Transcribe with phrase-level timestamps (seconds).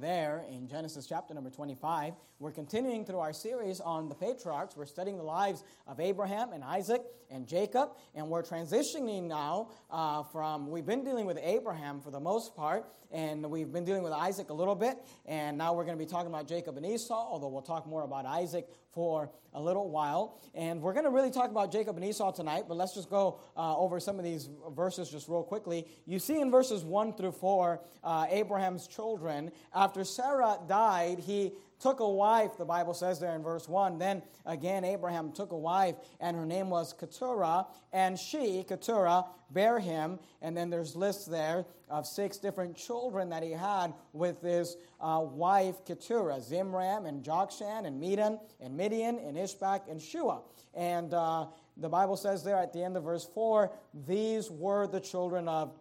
[0.00, 2.14] there in Genesis chapter number 25.
[2.38, 4.76] We're continuing through our series on the patriarchs.
[4.76, 10.22] We're studying the lives of Abraham and Isaac and Jacob, and we're transitioning now uh,
[10.22, 14.12] from, we've been dealing with Abraham for the most part, and we've been dealing with
[14.12, 17.14] Isaac a little bit, and now we're going to be talking about Jacob and Esau,
[17.14, 20.40] although we'll talk more about Isaac for a little while.
[20.54, 23.40] And we're going to really talk about Jacob and Esau tonight, but let's just go
[23.56, 25.86] uh, over some of these verses just real quickly.
[26.06, 32.00] You see in verses 1 through 4, uh, Abraham's children, after Sarah died, he took
[32.00, 33.98] a wife, the Bible says there in verse 1.
[33.98, 39.78] Then again, Abraham took a wife, and her name was Keturah, and she, Keturah, bare
[39.78, 40.18] him.
[40.42, 45.20] And then there's lists there of six different children that he had with his uh,
[45.22, 50.42] wife, Keturah Zimran, and Jokshan, and Medan, and Midian, and Ishbak, and Shua.
[50.74, 53.70] And uh, the Bible says there at the end of verse 4
[54.06, 55.72] these were the children of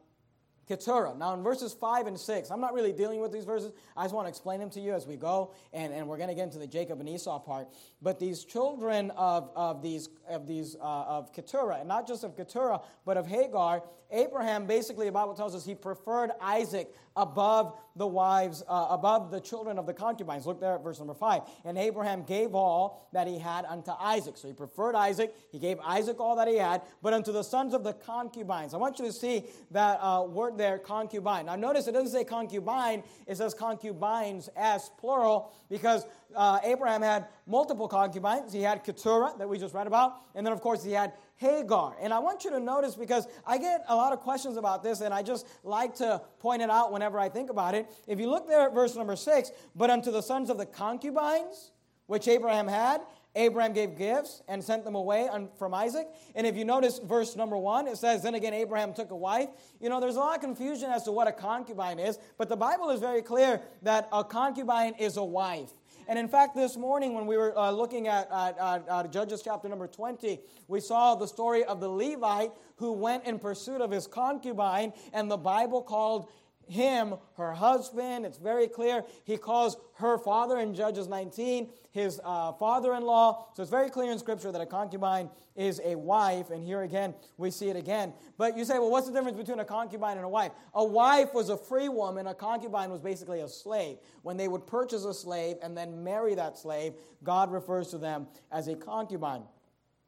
[0.67, 1.15] Keturah.
[1.17, 3.71] Now, in verses 5 and 6, I'm not really dealing with these verses.
[3.95, 6.29] I just want to explain them to you as we go, and, and we're going
[6.29, 7.69] to get into the Jacob and Esau part.
[8.01, 12.35] But these children of, of these, of, these uh, of Keturah, and not just of
[12.35, 18.07] Keturah, but of Hagar, Abraham basically, the Bible tells us he preferred Isaac above the
[18.07, 20.45] wives, uh, above the children of the concubines.
[20.45, 21.41] Look there at verse number 5.
[21.65, 24.37] And Abraham gave all that he had unto Isaac.
[24.37, 25.33] So he preferred Isaac.
[25.51, 28.73] He gave Isaac all that he had, but unto the sons of the concubines.
[28.73, 31.45] I want you to see that uh, word there, concubine.
[31.45, 36.05] Now notice it doesn't say concubine, it says concubines as plural because
[36.35, 38.51] uh, Abraham had multiple concubines.
[38.51, 41.95] He had Keturah that we just read about, and then of course he had Hagar.
[42.01, 45.01] And I want you to notice because I get a lot of questions about this,
[45.01, 47.87] and I just like to point it out whenever I think about it.
[48.07, 51.71] If you look there at verse number six, but unto the sons of the concubines,
[52.07, 53.01] which Abraham had,
[53.37, 56.07] Abraham gave gifts and sent them away from Isaac.
[56.35, 59.49] And if you notice verse number one, it says, Then again, Abraham took a wife.
[59.79, 62.57] You know, there's a lot of confusion as to what a concubine is, but the
[62.57, 65.71] Bible is very clear that a concubine is a wife.
[66.09, 69.67] And in fact, this morning when we were uh, looking at, at, at Judges chapter
[69.67, 74.07] number 20, we saw the story of the Levite who went in pursuit of his
[74.07, 76.29] concubine, and the Bible called
[76.69, 78.25] him her husband.
[78.25, 79.03] It's very clear.
[79.23, 83.47] He calls her father in Judges 19 his uh, father in law.
[83.55, 86.51] So it's very clear in Scripture that a concubine is a wife.
[86.51, 88.13] And here again, we see it again.
[88.37, 90.51] But you say, well, what's the difference between a concubine and a wife?
[90.75, 93.97] A wife was a free woman, a concubine was basically a slave.
[94.21, 98.27] When they would purchase a slave and then marry that slave, God refers to them
[98.51, 99.43] as a concubine.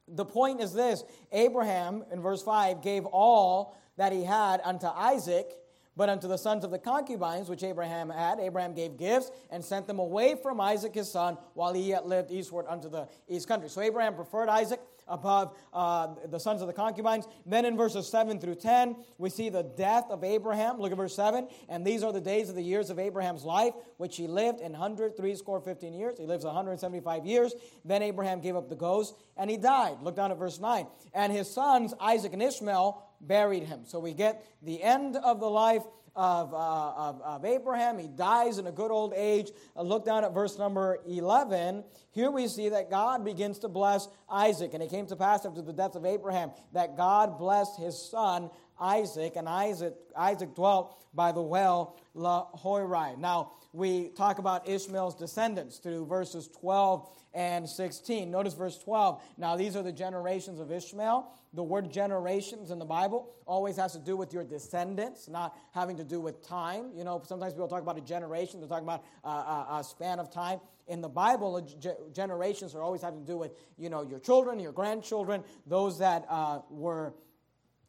[0.07, 5.53] The point is this Abraham, in verse 5, gave all that he had unto Isaac
[5.99, 9.85] but unto the sons of the concubines which Abraham had, Abraham gave gifts and sent
[9.85, 13.67] them away from Isaac his son while he yet lived eastward unto the east country.
[13.67, 17.27] So Abraham preferred Isaac above uh, the sons of the concubines.
[17.45, 20.79] Then in verses 7 through 10, we see the death of Abraham.
[20.79, 21.47] Look at verse 7.
[21.67, 24.71] And these are the days of the years of Abraham's life, which he lived in
[24.71, 26.17] 100, score 15 years.
[26.17, 27.53] He lives 175 years.
[27.83, 30.01] Then Abraham gave up the ghost and he died.
[30.01, 30.87] Look down at verse 9.
[31.13, 33.81] And his sons, Isaac and Ishmael, buried him.
[33.85, 35.83] So we get the end of the life
[36.15, 37.97] of, uh, of, of, Abraham.
[37.97, 39.51] He dies in a good old age.
[39.75, 41.83] Uh, look down at verse number 11.
[42.11, 44.73] Here we see that God begins to bless Isaac.
[44.73, 48.49] And it came to pass after the death of Abraham that God blessed his son
[48.79, 53.17] Isaac, and Isaac, Isaac dwelt by the well Lahairoi.
[53.17, 58.31] Now, we talk about Ishmael's descendants through verses 12 and 16.
[58.31, 59.21] Notice verse 12.
[59.37, 61.31] Now, these are the generations of Ishmael.
[61.53, 65.97] The word generations in the Bible always has to do with your descendants, not having
[65.97, 66.91] to do with time.
[66.95, 70.19] You know, sometimes people talk about a generation, they're talking about a, a, a span
[70.19, 70.59] of time.
[70.87, 71.67] In the Bible,
[72.13, 76.25] generations are always having to do with, you know, your children, your grandchildren, those that
[76.29, 77.13] uh, were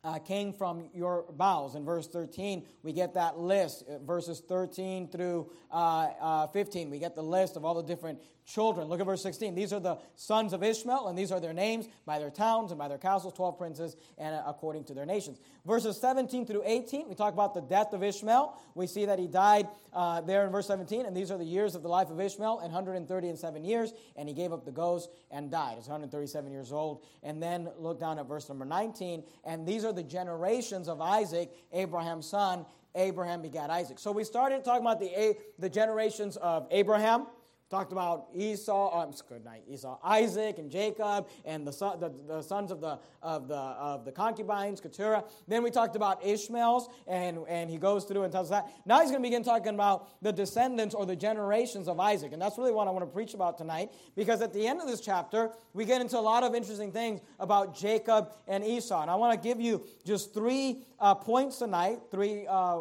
[0.02, 1.74] uh, came from your bowels.
[1.74, 3.84] In verse 13, we get that list.
[4.02, 8.88] Verses 13 through uh, uh, 15, we get the list of all the different children.
[8.88, 9.54] Look at verse 16.
[9.54, 12.78] These are the sons of Ishmael, and these are their names by their towns and
[12.78, 15.38] by their castles, 12 princes, and uh, according to their nations.
[15.66, 18.58] Verses 17 through 18, we talk about the death of Ishmael.
[18.74, 21.74] We see that he died uh, there in verse 17, and these are the years
[21.74, 25.10] of the life of Ishmael, 130 and seven years, and he gave up the ghost
[25.30, 25.76] and died.
[25.76, 27.04] He's 137 years old.
[27.22, 31.50] And then look down at verse number 19, and these are the generations of Isaac,
[31.72, 32.66] Abraham's son.
[32.94, 34.00] Abraham begat Isaac.
[34.00, 37.26] So we started talking about the, the generations of Abraham
[37.70, 42.42] talked about Esau, um, good night, Esau, Isaac and Jacob and the, son, the, the,
[42.42, 45.22] sons of the, of, the, of the concubines, Keturah.
[45.46, 48.68] Then we talked about Ishmael's, and, and he goes through and tells that.
[48.84, 52.32] Now he's going to begin talking about the descendants or the generations of Isaac.
[52.32, 54.88] And that's really what I want to preach about tonight, because at the end of
[54.88, 59.00] this chapter, we get into a lot of interesting things about Jacob and Esau.
[59.00, 62.80] And I want to give you just three uh, points tonight, three uh,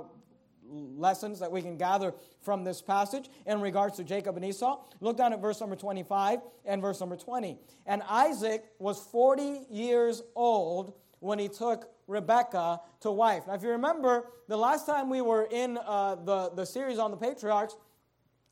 [0.71, 4.79] lessons that we can gather from this passage in regards to Jacob and Esau.
[4.99, 7.57] Look down at verse number 25 and verse number 20.
[7.85, 13.47] And Isaac was 40 years old when he took Rebekah to wife.
[13.47, 17.11] Now, if you remember, the last time we were in uh, the, the series on
[17.11, 17.75] the patriarchs,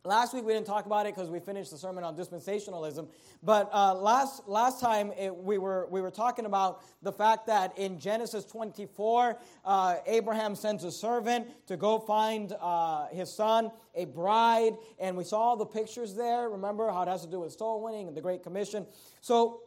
[0.08, 3.10] Last week we didn't talk about it because we finished the sermon on dispensationalism.
[3.44, 7.78] But uh, last last time it, we were we were talking about the fact that
[7.78, 14.06] in Genesis 24, uh, Abraham sends a servant to go find uh, his son a
[14.06, 16.50] bride, and we saw all the pictures there.
[16.52, 18.88] Remember how it has to do with soul winning and the Great Commission.
[19.20, 19.64] So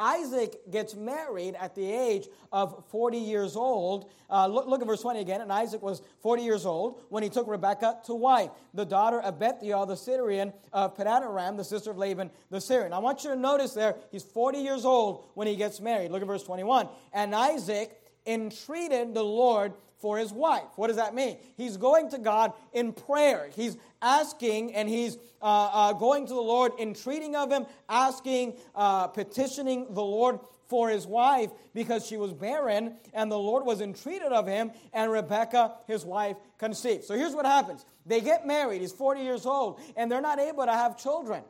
[0.00, 4.10] Isaac gets married at the age of 40 years old.
[4.30, 5.42] Uh, look, look, at verse 20 again.
[5.42, 9.38] And Isaac was 40 years old when he took Rebekah to wife, the daughter of
[9.38, 12.92] Bethuel the Syrian of Padanaram, the sister of Laban the Syrian.
[12.92, 16.10] I want you to notice there, he's 40 years old when he gets married.
[16.10, 16.88] Look at verse 21.
[17.12, 20.68] And Isaac entreated the Lord for his wife.
[20.76, 21.36] What does that mean?
[21.56, 23.50] He's going to God in prayer.
[23.54, 29.08] He's asking and he's uh, uh, going to the Lord, entreating of him, asking, uh,
[29.08, 34.32] petitioning the Lord for his wife because she was barren and the Lord was entreated
[34.32, 37.04] of him, and Rebekah, his wife, conceived.
[37.04, 40.64] So here's what happens they get married, he's 40 years old, and they're not able
[40.64, 41.42] to have children.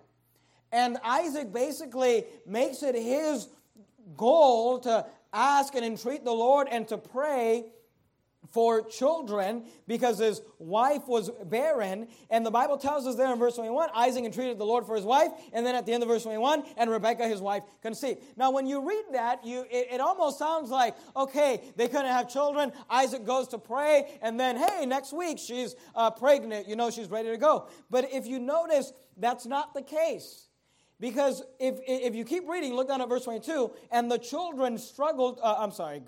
[0.72, 3.48] And Isaac basically makes it his
[4.16, 7.64] goal to ask and entreat the Lord and to pray
[8.50, 12.08] for children because his wife was barren.
[12.30, 15.04] And the Bible tells us there in verse 21 Isaac entreated the Lord for his
[15.04, 15.30] wife.
[15.52, 18.20] And then at the end of verse 21, and Rebekah, his wife, conceived.
[18.36, 22.28] Now, when you read that, you, it, it almost sounds like, okay, they couldn't have
[22.28, 22.72] children.
[22.88, 24.18] Isaac goes to pray.
[24.22, 26.68] And then, hey, next week she's uh, pregnant.
[26.68, 27.68] You know, she's ready to go.
[27.90, 30.46] But if you notice, that's not the case.
[30.98, 35.38] Because if, if you keep reading, look down at verse 22, and the children struggled,
[35.42, 36.02] uh, I'm sorry,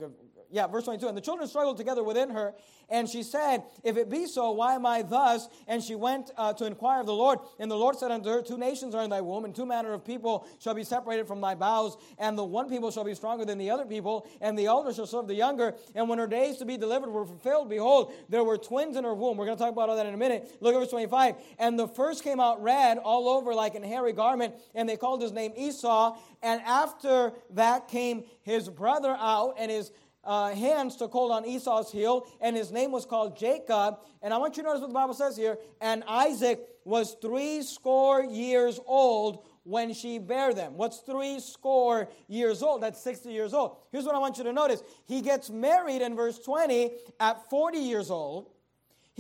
[0.53, 1.09] yeah, verse 22.
[1.09, 2.55] And the children struggled together within her,
[2.91, 5.49] and she said, If it be so, why am I thus?
[5.67, 7.39] And she went uh, to inquire of the Lord.
[7.59, 9.95] And the Lord said unto her, Two nations are in thy womb, and two manner
[9.95, 11.97] of people shall be separated from thy bowels.
[12.19, 15.07] And the one people shall be stronger than the other people, and the elder shall
[15.07, 15.75] serve the younger.
[15.95, 19.15] And when her days to be delivered were fulfilled, behold, there were twins in her
[19.15, 19.39] womb.
[19.39, 20.59] We're going to talk about all that in a minute.
[20.61, 21.37] Look at verse 25.
[21.59, 25.23] And the first came out red all over like an hairy garment, and they called
[25.23, 26.19] his name Esau.
[26.43, 29.93] And after that came his brother out, and his
[30.25, 33.99] uh, hands took hold on Esau's heel, and his name was called Jacob.
[34.23, 35.59] And I want you to notice what the Bible says here.
[35.81, 40.77] And Isaac was three score years old when she bare them.
[40.77, 42.83] What's three score years old?
[42.83, 43.77] That's 60 years old.
[43.91, 44.83] Here's what I want you to notice.
[45.07, 48.51] He gets married in verse 20 at 40 years old.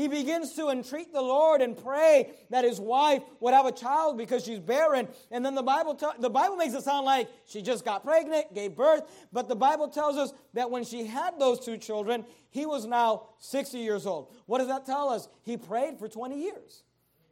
[0.02, 4.18] He begins to entreat the Lord and pray that his wife would have a child
[4.18, 5.06] because she's barren.
[5.30, 8.52] And then the Bible, te- the Bible makes it sound like she just got pregnant,
[8.52, 9.04] gave birth.
[9.32, 13.28] But the Bible tells us that when she had those two children, he was now
[13.38, 14.34] 60 years old.
[14.46, 15.28] What does that tell us?
[15.42, 16.82] He prayed for 20 years.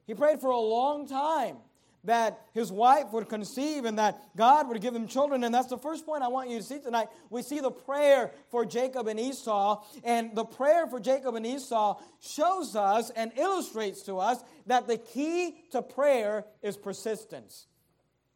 [0.06, 1.56] He prayed for a long time
[2.04, 5.44] that his wife would conceive and that God would give him children.
[5.44, 7.08] And that's the first point I want you to see tonight.
[7.28, 9.84] We see the prayer for Jacob and Esau.
[10.04, 14.98] And the prayer for Jacob and Esau shows us and illustrates to us that the
[14.98, 17.66] key to prayer is persistence.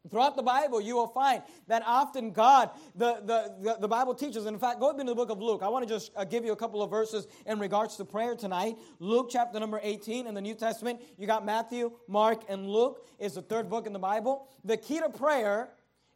[0.09, 4.59] Throughout the Bible, you will find that often God, the, the, the, Bible teaches, in
[4.59, 5.61] fact, go into the book of Luke.
[5.63, 8.35] I want to just uh, give you a couple of verses in regards to prayer
[8.35, 8.77] tonight.
[8.99, 11.01] Luke chapter number 18 in the New Testament.
[11.17, 14.47] You got Matthew, Mark, and Luke is the third book in the Bible.
[14.63, 15.69] The key to prayer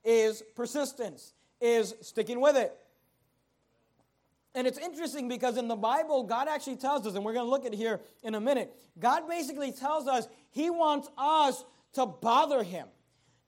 [0.03, 2.73] is persistence, is sticking with it.
[4.55, 7.49] And it's interesting because in the Bible, God actually tells us, and we're going to
[7.49, 11.63] look at here in a minute, God basically tells us He wants us
[11.93, 12.87] to bother Him.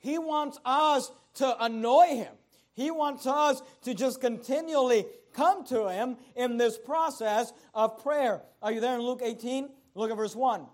[0.02, 2.34] He wants us to annoy him.
[2.74, 8.42] He wants us to just continually come to him in this process of prayer.
[8.62, 9.70] Are you there in Luke 18?
[9.96, 10.66] Look at verse 1.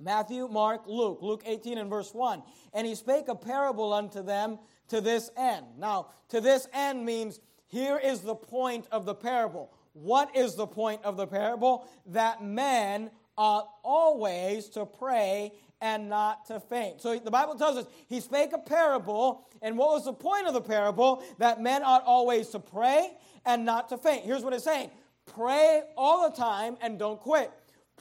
[0.00, 1.20] Matthew, Mark, Luke.
[1.22, 2.42] Luke 18 and verse 1.
[2.72, 5.66] And he spake a parable unto them to this end.
[5.78, 9.72] Now, to this end means here is the point of the parable.
[9.92, 11.86] What is the point of the parable?
[12.06, 15.52] That men ought always to pray
[15.84, 17.02] and not to faint.
[17.02, 20.54] So the Bible tells us he spake a parable, and what was the point of
[20.54, 21.22] the parable?
[21.38, 23.10] That men ought always to pray
[23.44, 24.24] and not to faint.
[24.24, 24.90] Here's what it's saying
[25.26, 27.50] pray all the time and don't quit.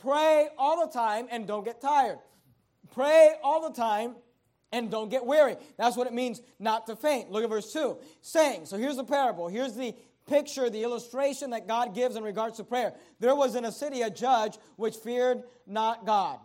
[0.01, 2.19] Pray all the time and don't get tired.
[2.93, 4.15] Pray all the time
[4.71, 5.57] and don't get weary.
[5.77, 7.31] That's what it means not to faint.
[7.31, 7.97] Look at verse 2.
[8.21, 9.49] Saying, so here's the parable.
[9.49, 9.93] Here's the
[10.25, 12.93] picture, the illustration that God gives in regards to prayer.
[13.19, 16.39] There was in a city a judge which feared not God.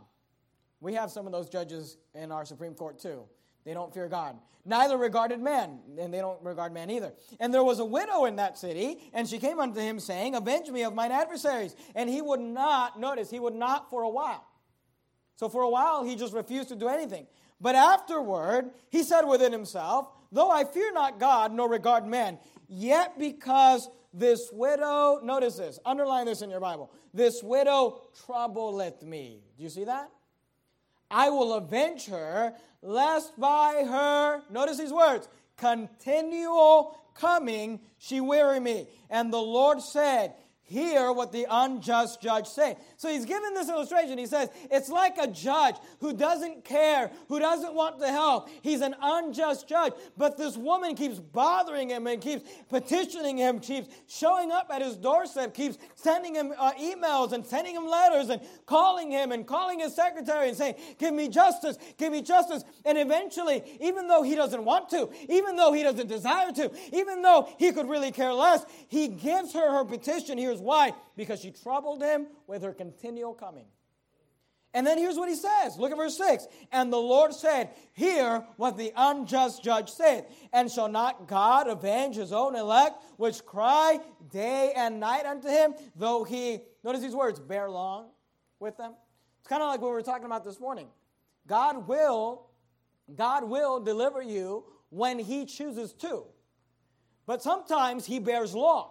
[0.80, 3.24] We have some of those judges in our Supreme Court too.
[3.64, 4.36] They don't fear God.
[4.64, 7.12] Neither regarded man, and they don't regard man either.
[7.40, 10.70] And there was a widow in that city, and she came unto him, saying, Avenge
[10.70, 11.74] me of mine adversaries.
[11.94, 14.46] And he would not, notice, he would not for a while.
[15.36, 17.26] So for a while, he just refused to do anything.
[17.60, 23.18] But afterward, he said within himself, Though I fear not God, nor regard men, yet
[23.18, 29.42] because this widow, notice this, underline this in your Bible, this widow troubleth me.
[29.56, 30.10] Do you see that?
[31.10, 38.86] I will avenge her, lest by her, notice these words, continual coming she weary me.
[39.10, 40.34] And the Lord said,
[40.68, 42.76] hear what the unjust judge say.
[42.98, 44.18] So he's given this illustration.
[44.18, 48.50] He says, it's like a judge who doesn't care, who doesn't want to help.
[48.62, 49.94] He's an unjust judge.
[50.16, 54.96] But this woman keeps bothering him and keeps petitioning him, keeps showing up at his
[54.96, 59.80] doorstep, keeps sending him uh, emails and sending him letters and calling him and calling
[59.80, 62.62] his secretary and saying, give me justice, give me justice.
[62.84, 67.22] And eventually, even though he doesn't want to, even though he doesn't desire to, even
[67.22, 70.36] though he could really care less, he gives her her petition.
[70.36, 70.94] Here's why?
[71.16, 73.66] Because she troubled him with her continual coming.
[74.74, 75.78] And then here's what he says.
[75.78, 76.46] Look at verse 6.
[76.72, 80.26] And the Lord said, Hear what the unjust judge said.
[80.52, 83.98] And shall not God avenge his own elect, which cry
[84.30, 88.10] day and night unto him, though he, notice these words, bear long
[88.60, 88.92] with them?
[89.40, 90.88] It's kind of like what we were talking about this morning.
[91.46, 92.46] God will,
[93.16, 96.24] God will deliver you when he chooses to.
[97.26, 98.90] But sometimes he bears long.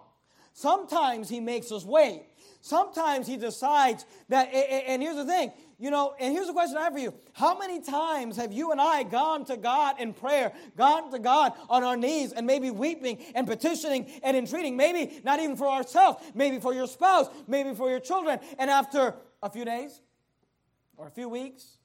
[0.58, 2.24] Sometimes he makes us wait.
[2.62, 6.86] Sometimes he decides that, and here's the thing, you know, and here's the question I
[6.86, 7.14] have for you.
[7.34, 11.54] How many times have you and I gone to God in prayer, gone to God
[11.70, 16.24] on our knees, and maybe weeping and petitioning and entreating, maybe not even for ourselves,
[16.34, 20.02] maybe for your spouse, maybe for your children, and after a few days,
[20.98, 21.78] or a few weeks,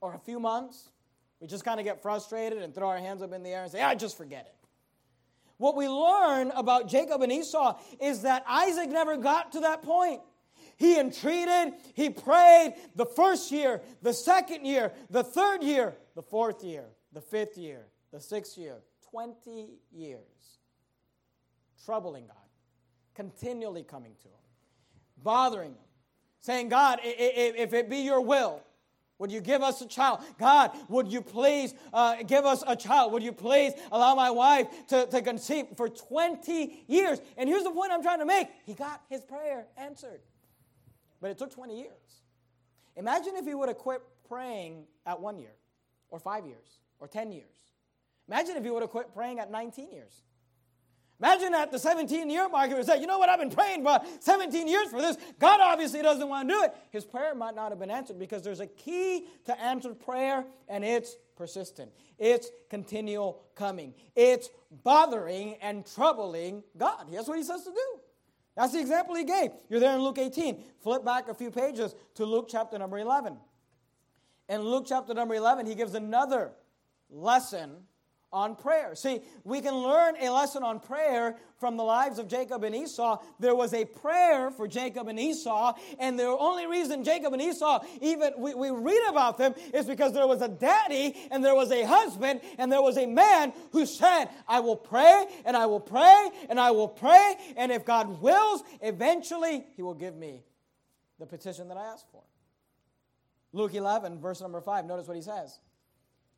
[0.00, 0.88] or a few months,
[1.40, 3.70] we just kind of get frustrated and throw our hands up in the air and
[3.70, 4.61] say, I just forget it.
[5.62, 10.20] What we learn about Jacob and Esau is that Isaac never got to that point.
[10.76, 16.64] He entreated, he prayed the first year, the second year, the third year, the fourth
[16.64, 18.78] year, the fifth year, the sixth year,
[19.12, 20.58] 20 years.
[21.84, 22.36] Troubling God,
[23.14, 24.34] continually coming to him,
[25.22, 25.88] bothering him,
[26.40, 28.64] saying, God, if it be your will,
[29.22, 30.18] would you give us a child?
[30.36, 33.12] God, would you please uh, give us a child?
[33.12, 37.20] Would you please allow my wife to, to conceive for 20 years?
[37.36, 40.22] And here's the point I'm trying to make He got his prayer answered.
[41.20, 42.22] But it took 20 years.
[42.96, 45.54] Imagine if he would have quit praying at one year,
[46.10, 47.54] or five years, or 10 years.
[48.26, 50.22] Imagine if he would have quit praying at 19 years.
[51.22, 53.28] Imagine at the 17 year mark, he would say, You know what?
[53.28, 55.16] I've been praying for 17 years for this.
[55.38, 56.74] God obviously doesn't want to do it.
[56.90, 60.84] His prayer might not have been answered because there's a key to answered prayer, and
[60.84, 61.92] it's persistent.
[62.18, 63.94] It's continual coming.
[64.16, 64.50] It's
[64.82, 67.06] bothering and troubling God.
[67.12, 68.00] That's what he says to do.
[68.56, 69.50] That's the example he gave.
[69.70, 70.62] You're there in Luke 18.
[70.82, 73.36] Flip back a few pages to Luke chapter number 11.
[74.48, 76.50] In Luke chapter number 11, he gives another
[77.08, 77.76] lesson
[78.32, 78.94] on prayer.
[78.94, 83.22] See, we can learn a lesson on prayer from the lives of Jacob and Esau.
[83.38, 87.84] There was a prayer for Jacob and Esau, and the only reason Jacob and Esau
[88.00, 91.70] even we, we read about them is because there was a daddy and there was
[91.70, 95.80] a husband and there was a man who said, I will pray and I will
[95.80, 100.42] pray and I will pray, and if God wills, eventually he will give me
[101.18, 102.22] the petition that I asked for.
[103.52, 105.58] Luke 11, verse number 5, notice what he says.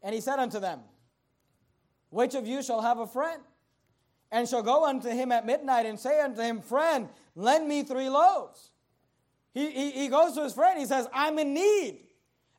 [0.02, 0.80] And he said unto them,
[2.14, 3.42] which of you shall have a friend?
[4.30, 8.08] And shall go unto him at midnight and say unto him, Friend, lend me three
[8.08, 8.70] loaves.
[9.52, 12.00] He, he, he goes to his friend, he says, I'm in need.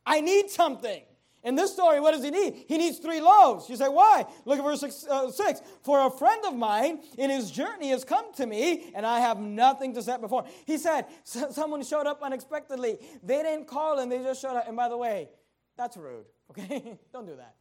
[0.04, 1.02] I need something.
[1.42, 2.64] In this story, what does he need?
[2.68, 3.70] He needs three loaves.
[3.70, 4.26] You say, why?
[4.44, 8.04] Look at verse six, uh, six, For a friend of mine in his journey has
[8.04, 10.44] come to me, and I have nothing to set before.
[10.66, 12.98] He said, someone showed up unexpectedly.
[13.22, 14.66] They didn't call and they just showed up.
[14.66, 15.28] And by the way,
[15.76, 16.98] that's rude, okay?
[17.12, 17.54] Don't do that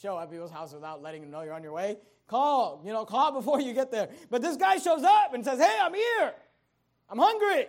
[0.00, 1.98] show at people's house without letting them know you're on your way.
[2.26, 4.08] Call, you know, call before you get there.
[4.30, 6.32] But this guy shows up and says, "Hey, I'm here.
[7.08, 7.66] I'm hungry."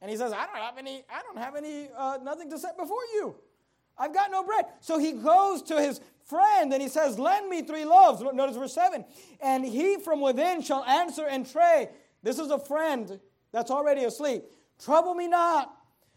[0.00, 1.04] And he says, "I don't have any.
[1.10, 1.88] I don't have any.
[1.96, 3.34] Uh, nothing to set before you.
[3.96, 7.62] I've got no bread." So he goes to his friend and he says, "Lend me
[7.62, 9.04] three loaves." Notice verse seven.
[9.40, 11.90] And he from within shall answer and pray.
[12.22, 13.18] This is a friend
[13.52, 14.44] that's already asleep.
[14.78, 15.74] Trouble me not.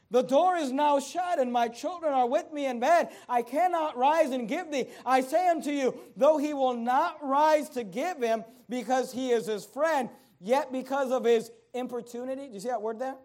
[0.09, 3.09] The door is now shut, and my children are with me in bed.
[3.27, 4.87] I cannot rise and give thee.
[5.05, 9.47] I say unto you, though he will not rise to give him because he is
[9.47, 10.09] his friend,
[10.39, 12.47] yet because of his importunity.
[12.47, 13.15] Do you see that word there?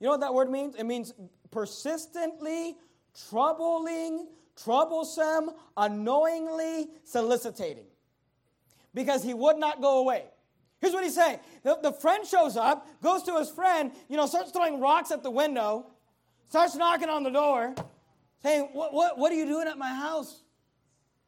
[0.00, 0.74] You know what that word means?
[0.74, 1.14] It means
[1.50, 2.76] persistently
[3.30, 7.86] troubling, troublesome, annoyingly solicitating
[8.92, 10.24] because he would not go away.
[10.80, 14.26] Here's what he's saying the, the friend shows up, goes to his friend, you know,
[14.26, 15.86] starts throwing rocks at the window,
[16.48, 17.74] starts knocking on the door,
[18.42, 20.42] saying, What, what, what are you doing at my house?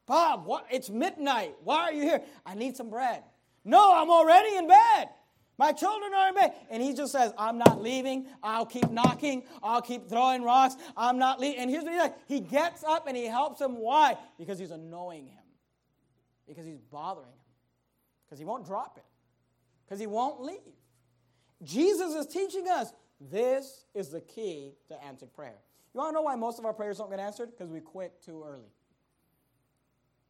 [0.07, 1.55] Bob, what, it's midnight.
[1.65, 2.23] Why are you here?
[2.45, 3.23] I need some bread.
[3.65, 5.09] No, I'm already in bed.
[5.59, 6.53] My children are in bed.
[6.71, 8.26] And he just says, I'm not leaving.
[8.43, 9.43] I'll keep knocking.
[9.62, 10.76] I'll keep throwing rocks.
[10.97, 11.61] I'm not leaving.
[11.61, 13.79] And here's what he does he gets up and he helps him.
[13.79, 14.17] Why?
[14.38, 15.45] Because he's annoying him,
[16.47, 17.35] because he's bothering him,
[18.26, 19.05] because he won't drop it,
[19.87, 20.59] because he won't leave.
[21.62, 25.59] Jesus is teaching us this is the key to answered prayer.
[25.95, 27.50] You want to know why most of our prayers don't get answered?
[27.50, 28.73] Because we quit too early.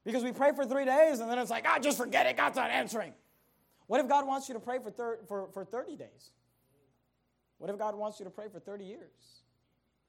[0.04, 2.36] Because we pray for three days and then it's like, ah, just forget it.
[2.36, 3.12] God's not answering.
[3.88, 6.30] What if God wants you to pray for, thir- for, for 30 days?
[7.58, 9.42] What if God wants you to pray for 30 years?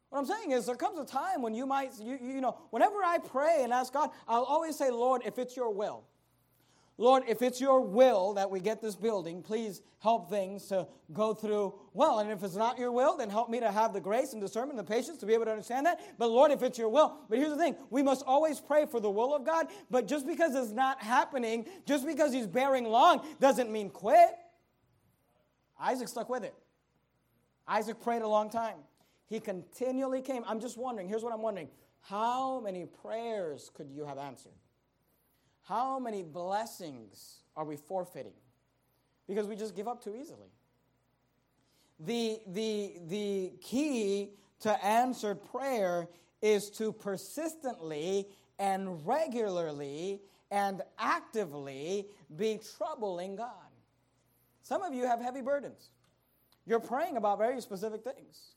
[0.09, 3.03] What I'm saying is, there comes a time when you might, you, you know, whenever
[3.03, 6.03] I pray and ask God, I'll always say, Lord, if it's your will,
[6.99, 11.33] Lord, if it's your will that we get this building, please help things to go
[11.33, 12.19] through well.
[12.19, 14.79] And if it's not your will, then help me to have the grace and discernment
[14.79, 15.99] and the patience to be able to understand that.
[16.17, 17.19] But Lord, if it's your will.
[17.29, 19.67] But here's the thing we must always pray for the will of God.
[19.91, 24.31] But just because it's not happening, just because he's bearing long, doesn't mean quit.
[25.79, 26.55] Isaac stuck with it.
[27.67, 28.77] Isaac prayed a long time.
[29.27, 30.43] He continually came.
[30.47, 31.67] I'm just wondering, here's what I'm wondering.
[32.01, 34.53] How many prayers could you have answered?
[35.67, 38.33] How many blessings are we forfeiting?
[39.27, 40.47] Because we just give up too easily.
[41.99, 44.29] The, the, the key
[44.61, 46.07] to answered prayer
[46.41, 48.27] is to persistently
[48.59, 50.21] and regularly
[50.51, 53.49] and actively be troubling God.
[54.61, 55.89] Some of you have heavy burdens.
[56.65, 58.51] You're praying about very specific things.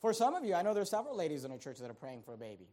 [0.00, 2.22] For some of you, I know there's several ladies in our church that are praying
[2.22, 2.68] for a baby.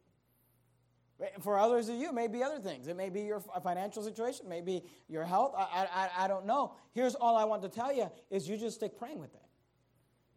[1.42, 2.88] For others of you, it may be other things.
[2.88, 5.54] It may be your financial situation, maybe your health.
[5.58, 6.76] I, I, I don't know.
[6.92, 9.42] Here's all I want to tell you is you just stick praying with it.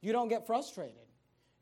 [0.00, 1.06] You don't get frustrated.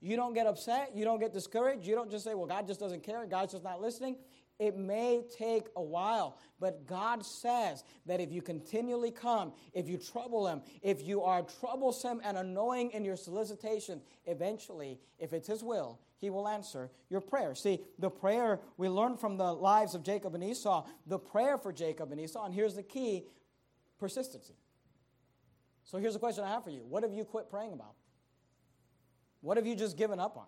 [0.01, 0.91] You don't get upset.
[0.95, 1.87] You don't get discouraged.
[1.87, 3.25] You don't just say, well, God just doesn't care.
[3.25, 4.17] God's just not listening.
[4.59, 9.99] It may take a while, but God says that if you continually come, if you
[9.99, 15.65] trouble Him, if you are troublesome and annoying in your solicitation, eventually, if it's His
[15.65, 17.57] will, He will answer your prayer.
[17.57, 21.73] See, the prayer we learned from the lives of Jacob and Esau, the prayer for
[21.73, 23.25] Jacob and Esau, and here's the key
[23.99, 24.55] persistency.
[25.83, 27.95] So here's a question I have for you What have you quit praying about?
[29.41, 30.47] What have you just given up on?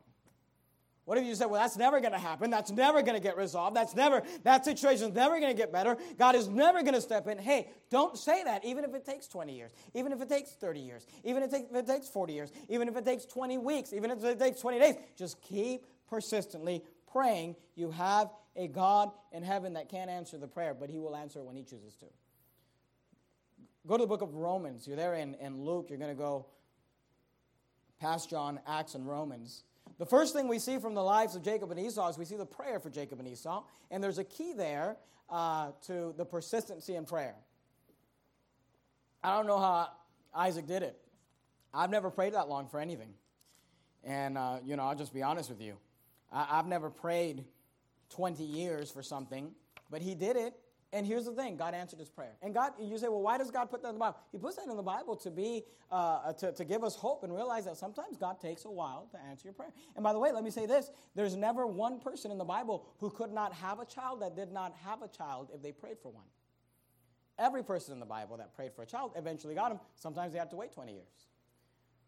[1.07, 2.51] What if you said, well, that's never going to happen.
[2.51, 3.77] That's never going to get resolved.
[3.77, 5.97] That's never, that situation's never going to get better.
[6.19, 7.39] God is never going to step in.
[7.39, 10.81] Hey, don't say that, even if it takes 20 years, even if it takes 30
[10.81, 14.25] years, even if it takes 40 years, even if it takes 20 weeks, even if
[14.25, 14.97] it takes 20 days.
[15.17, 17.55] Just keep persistently praying.
[17.77, 21.41] You have a God in heaven that can't answer the prayer, but he will answer
[21.41, 22.07] when he chooses to.
[23.87, 24.89] Go to the book of Romans.
[24.89, 25.87] You're there in, in Luke.
[25.89, 26.47] You're going to go
[28.01, 29.63] past John, Acts, and Romans.
[29.99, 32.37] The first thing we see from the lives of Jacob and Esau is we see
[32.37, 34.97] the prayer for Jacob and Esau, and there's a key there
[35.31, 37.35] uh, to the persistency in prayer.
[39.23, 39.89] I don't know how
[40.35, 40.99] Isaac did it.
[41.73, 43.15] I've never prayed that long for anything.
[44.05, 45.77] And, uh, you know, I'll just be honest with you.
[46.33, 47.45] I- I've never prayed
[48.11, 49.53] 20 years for something,
[49.91, 50.55] but he did it
[50.97, 52.33] and here's the thing God answered his prayer.
[52.41, 54.17] And God, you say, well, why does God put that in the Bible?
[54.33, 57.35] He puts that in the Bible to be, uh, to, to give us hope and
[57.35, 59.73] realize that sometimes God takes a while to answer your prayer.
[59.95, 62.87] And by the way, let me say this there's never one person in the Bible
[62.99, 65.99] who could not have a child that did not have a child if they prayed
[66.03, 66.25] for one.
[67.39, 69.81] Every person in the Bible that prayed for a child eventually got him.
[69.97, 71.29] Sometimes they had to wait 20 years.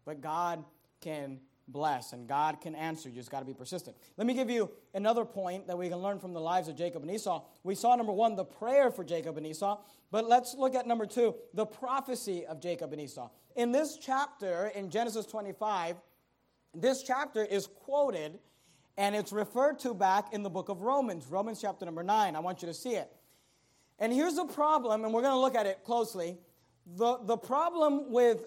[0.03, 0.65] But God
[0.99, 3.09] can bless, and God can answer.
[3.09, 3.95] You just got to be persistent.
[4.17, 7.03] Let me give you another point that we can learn from the lives of Jacob
[7.03, 7.43] and Esau.
[7.63, 9.79] We saw number one, the prayer for Jacob and Esau,
[10.11, 13.29] but let's look at number two, the prophecy of Jacob and Esau.
[13.55, 15.97] In this chapter, in Genesis 25,
[16.73, 18.39] this chapter is quoted
[18.97, 22.35] and it's referred to back in the book of Romans, Romans chapter number 9.
[22.35, 23.09] I want you to see it.
[23.97, 26.37] And here's the problem, and we're going to look at it closely.
[26.97, 28.43] The, the problem with,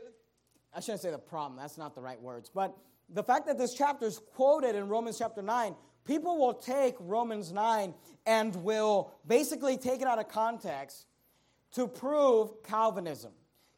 [0.75, 2.77] I shouldn't say the problem, that's not the right words, but
[3.13, 7.53] the fact that this chapter is quoted in Romans chapter 9, people will take Romans
[7.53, 7.95] 9
[8.27, 11.07] and will basically take it out of context
[11.73, 13.33] to prove Calvinism.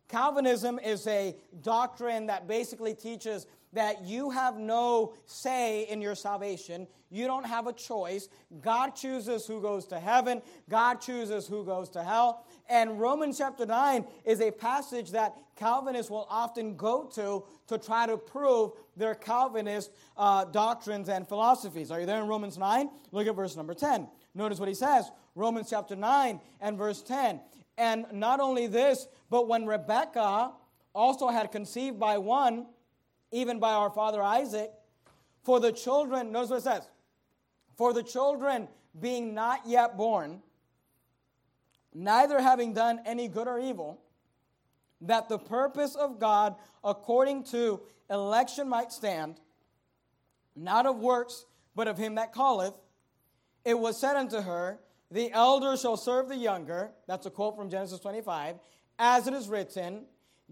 [0.08, 6.86] Calvinism is a doctrine that basically teaches that you have no say in your salvation.
[7.10, 8.28] You don't have a choice.
[8.60, 12.46] God chooses who goes to heaven, God chooses who goes to hell.
[12.68, 18.06] And Romans chapter 9 is a passage that Calvinists will often go to to try
[18.06, 21.90] to prove their Calvinist uh, doctrines and philosophies.
[21.90, 22.88] Are you there in Romans 9?
[23.12, 24.08] Look at verse number 10.
[24.34, 27.40] Notice what he says Romans chapter 9 and verse 10.
[27.76, 30.52] And not only this, but when Rebekah
[30.94, 32.66] also had conceived by one,
[33.34, 34.70] even by our father Isaac,
[35.42, 36.88] for the children, notice what it says,
[37.76, 38.68] for the children
[38.98, 40.40] being not yet born,
[41.92, 44.00] neither having done any good or evil,
[45.00, 49.40] that the purpose of God according to election might stand,
[50.54, 51.44] not of works,
[51.74, 52.74] but of him that calleth,
[53.64, 54.78] it was said unto her,
[55.10, 56.92] The elder shall serve the younger.
[57.08, 58.56] That's a quote from Genesis 25.
[58.96, 60.04] As it is written,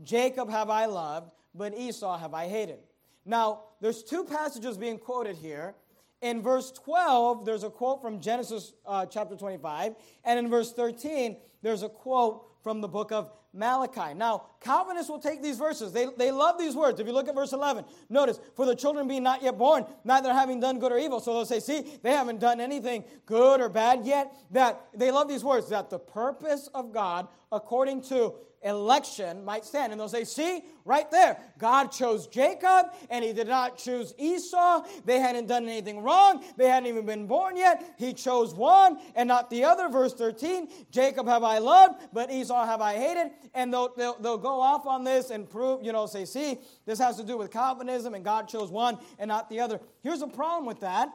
[0.03, 2.79] Jacob have I loved, but Esau have I hated.
[3.25, 5.75] Now, there's two passages being quoted here.
[6.21, 11.37] In verse 12, there's a quote from Genesis uh, chapter 25, and in verse 13,
[11.63, 14.15] there's a quote from the book of Malachi.
[14.15, 15.93] Now, Calvinists will take these verses.
[15.93, 17.01] They, they love these words.
[17.01, 20.33] If you look at verse 11, notice, for the children being not yet born, neither
[20.33, 21.21] having done good or evil.
[21.21, 24.33] So they'll say, see, they haven't done anything good or bad yet.
[24.53, 29.93] That they love these words, that the purpose of God, according to election might stand.
[29.93, 34.85] And they'll say, see, right there, God chose Jacob and he did not choose Esau.
[35.05, 36.45] They hadn't done anything wrong.
[36.57, 37.95] They hadn't even been born yet.
[37.99, 39.89] He chose one and not the other.
[39.89, 43.33] Verse 13, Jacob have I loved, but Esau have I hated.
[43.55, 46.99] And they'll, they'll, they'll go off on this and prove, you know, say, see, this
[46.99, 49.81] has to do with Calvinism and God chose one and not the other.
[50.03, 51.11] Here's the problem with that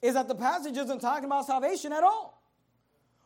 [0.00, 2.37] is that the passage isn't talking about salvation at all.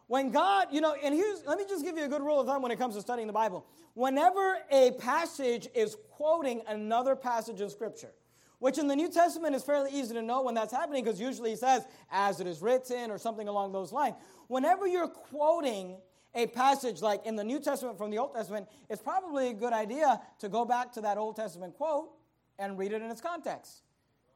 [0.06, 2.46] When God, you know, and here's, let me just give you a good rule of
[2.46, 3.66] thumb when it comes to studying the Bible.
[3.94, 8.12] Whenever a passage is quoting another passage of Scripture,
[8.58, 11.50] which in the New Testament is fairly easy to know when that's happening because usually
[11.50, 14.14] he says, as it is written, or something along those lines.
[14.48, 15.96] Whenever you're quoting
[16.34, 19.72] a passage like in the New Testament from the Old Testament, it's probably a good
[19.72, 22.10] idea to go back to that Old Testament quote
[22.58, 23.82] and read it in its context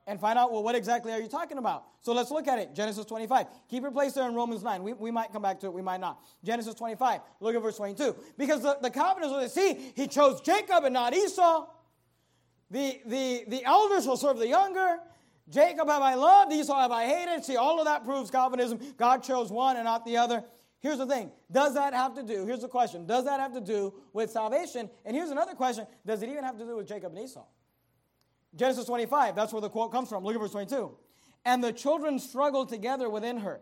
[0.07, 1.85] and find out, well, what exactly are you talking about?
[2.01, 2.75] So let's look at it.
[2.75, 3.47] Genesis 25.
[3.69, 4.83] Keep your place there in Romans 9.
[4.83, 6.21] We, we might come back to it, we might not.
[6.45, 7.21] Genesis 25.
[7.41, 8.15] Look at verse 22.
[8.39, 11.67] Because the, the Calvinists will see, he chose Jacob and not Esau.
[12.71, 14.99] The, the, the elders will serve the younger.
[15.49, 17.45] Jacob have I loved, Esau have I hated.
[17.45, 18.81] See, all of that proves Calvinism.
[18.97, 20.43] God chose one and not the other.
[20.81, 23.61] Here's the thing Does that have to do, here's the question, does that have to
[23.61, 24.91] do with salvation?
[25.05, 27.45] And here's another question Does it even have to do with Jacob and Esau?
[28.55, 30.25] Genesis 25, that's where the quote comes from.
[30.25, 30.97] Look at verse 22.
[31.45, 33.61] And the children struggled together within her.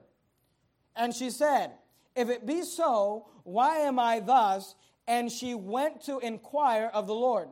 [0.96, 1.72] And she said,
[2.14, 4.74] If it be so, why am I thus?
[5.06, 7.48] And she went to inquire of the Lord.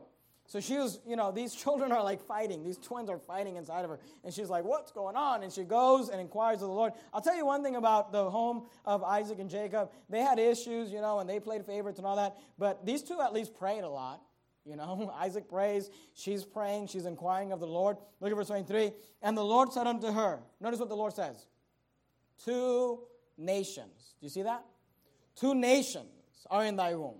[0.47, 2.63] So she was, you know, these children are like fighting.
[2.63, 3.99] These twins are fighting inside of her.
[4.23, 5.43] And she's like, What's going on?
[5.43, 6.93] And she goes and inquires of the Lord.
[7.13, 9.91] I'll tell you one thing about the home of Isaac and Jacob.
[10.09, 12.37] They had issues, you know, and they played favorites and all that.
[12.57, 14.21] But these two at least prayed a lot.
[14.65, 17.97] You know, Isaac prays, she's praying, she's inquiring of the Lord.
[18.19, 18.91] Look at verse 23.
[19.21, 21.47] And the Lord said unto her, notice what the Lord says
[22.43, 22.99] Two
[23.37, 24.15] nations.
[24.19, 24.63] Do you see that?
[25.35, 26.07] Two nations
[26.49, 27.19] are in thy womb,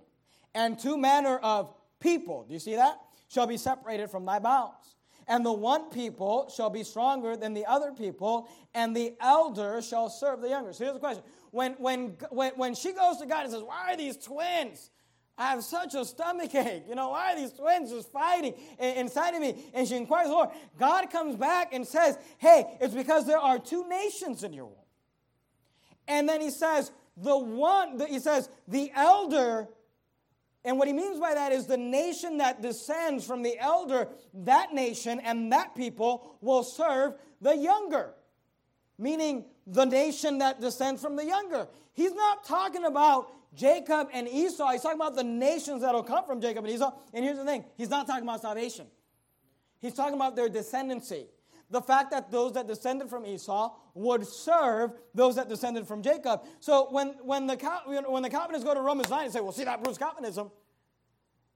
[0.54, 3.00] and two manner of people, do you see that?
[3.28, 4.96] Shall be separated from thy bowels.
[5.26, 10.10] And the one people shall be stronger than the other people, and the elder shall
[10.10, 10.72] serve the younger.
[10.72, 11.24] So here's the question.
[11.50, 14.90] When, when, when, when she goes to God and says, Why are these twins?
[15.36, 16.84] I have such a stomach ache.
[16.88, 19.56] You know, why are these twins just fighting inside of me?
[19.74, 23.88] And she inquires, Lord, God comes back and says, Hey, it's because there are two
[23.88, 24.76] nations in your womb.
[26.06, 29.68] And then he says, The one, he says, the elder,
[30.64, 34.72] and what he means by that is the nation that descends from the elder, that
[34.72, 38.14] nation and that people will serve the younger.
[38.98, 41.66] Meaning the nation that descends from the younger.
[41.92, 46.24] He's not talking about Jacob and Esau, he's talking about the nations that will come
[46.24, 46.92] from Jacob and Esau.
[47.12, 48.86] And here's the thing he's not talking about salvation,
[49.80, 51.26] he's talking about their descendancy.
[51.70, 56.42] The fact that those that descended from Esau would serve those that descended from Jacob.
[56.60, 57.56] So when, when, the,
[58.06, 60.50] when the Calvinists go to Romans 9 and say, well, see, that proves Calvinism.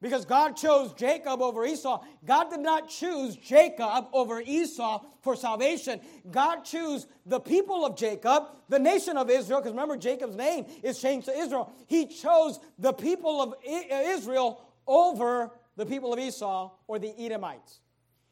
[0.01, 2.05] Because God chose Jacob over Esau.
[2.25, 6.01] God did not choose Jacob over Esau for salvation.
[6.31, 11.01] God chose the people of Jacob, the nation of Israel, because remember, Jacob's name is
[11.01, 11.73] changed to Israel.
[11.89, 17.81] He chose the people of uh, Israel over the people of Esau or the Edomites.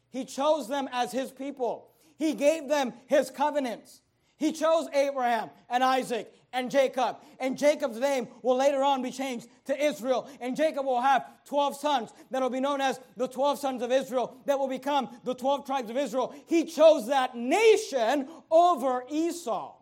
[0.09, 1.91] He chose them as his people.
[2.17, 4.01] He gave them his covenants.
[4.37, 7.17] He chose Abraham and Isaac and Jacob.
[7.39, 10.27] And Jacob's name will later on be changed to Israel.
[10.41, 13.91] And Jacob will have 12 sons that will be known as the 12 sons of
[13.91, 16.33] Israel, that will become the 12 tribes of Israel.
[16.47, 19.75] He chose that nation over Esau.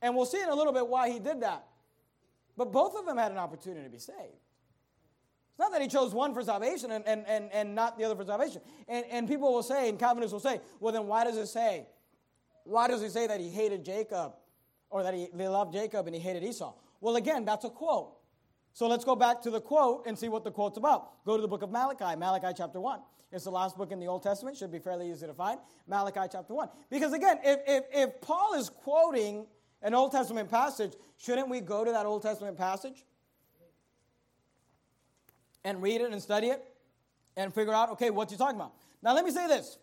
[0.00, 1.66] And we'll see in a little bit why he did that.
[2.56, 4.18] But both of them had an opportunity to be saved.
[4.18, 8.14] It's not that he chose one for salvation and, and, and, and not the other
[8.14, 8.60] for salvation.
[8.86, 11.88] And, and people will say, and Calvinists will say, well, then why does it say?
[12.62, 14.34] Why does he say that he hated Jacob
[14.90, 16.74] or that he, loved Jacob and he hated Esau?
[17.00, 18.14] Well, again, that's a quote.
[18.72, 21.24] So let's go back to the quote and see what the quote's about.
[21.24, 23.00] Go to the book of Malachi, Malachi chapter 1.
[23.30, 25.58] It's the last book in the Old Testament, should be fairly easy to find.
[25.86, 26.68] Malachi chapter 1.
[26.88, 29.46] Because again, if, if, if Paul is quoting
[29.82, 33.04] an Old Testament passage, shouldn't we go to that Old Testament passage
[35.64, 36.64] and read it and study it
[37.36, 38.72] and figure out, okay, what's he talking about?
[39.02, 39.78] Now, let me say this.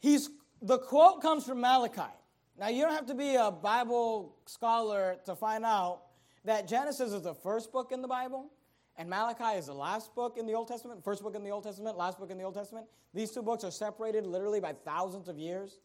[0.00, 2.12] He's, the quote comes from Malachi.
[2.58, 6.02] Now, you don't have to be a Bible scholar to find out
[6.44, 8.50] that Genesis is the first book in the Bible
[8.96, 11.62] and Malachi is the last book in the Old Testament, first book in the Old
[11.62, 12.86] Testament, last book in the Old Testament.
[13.14, 15.78] These two books are separated literally by thousands of years,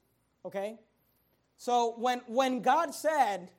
[0.44, 0.80] okay?
[1.58, 3.52] So when, when God said,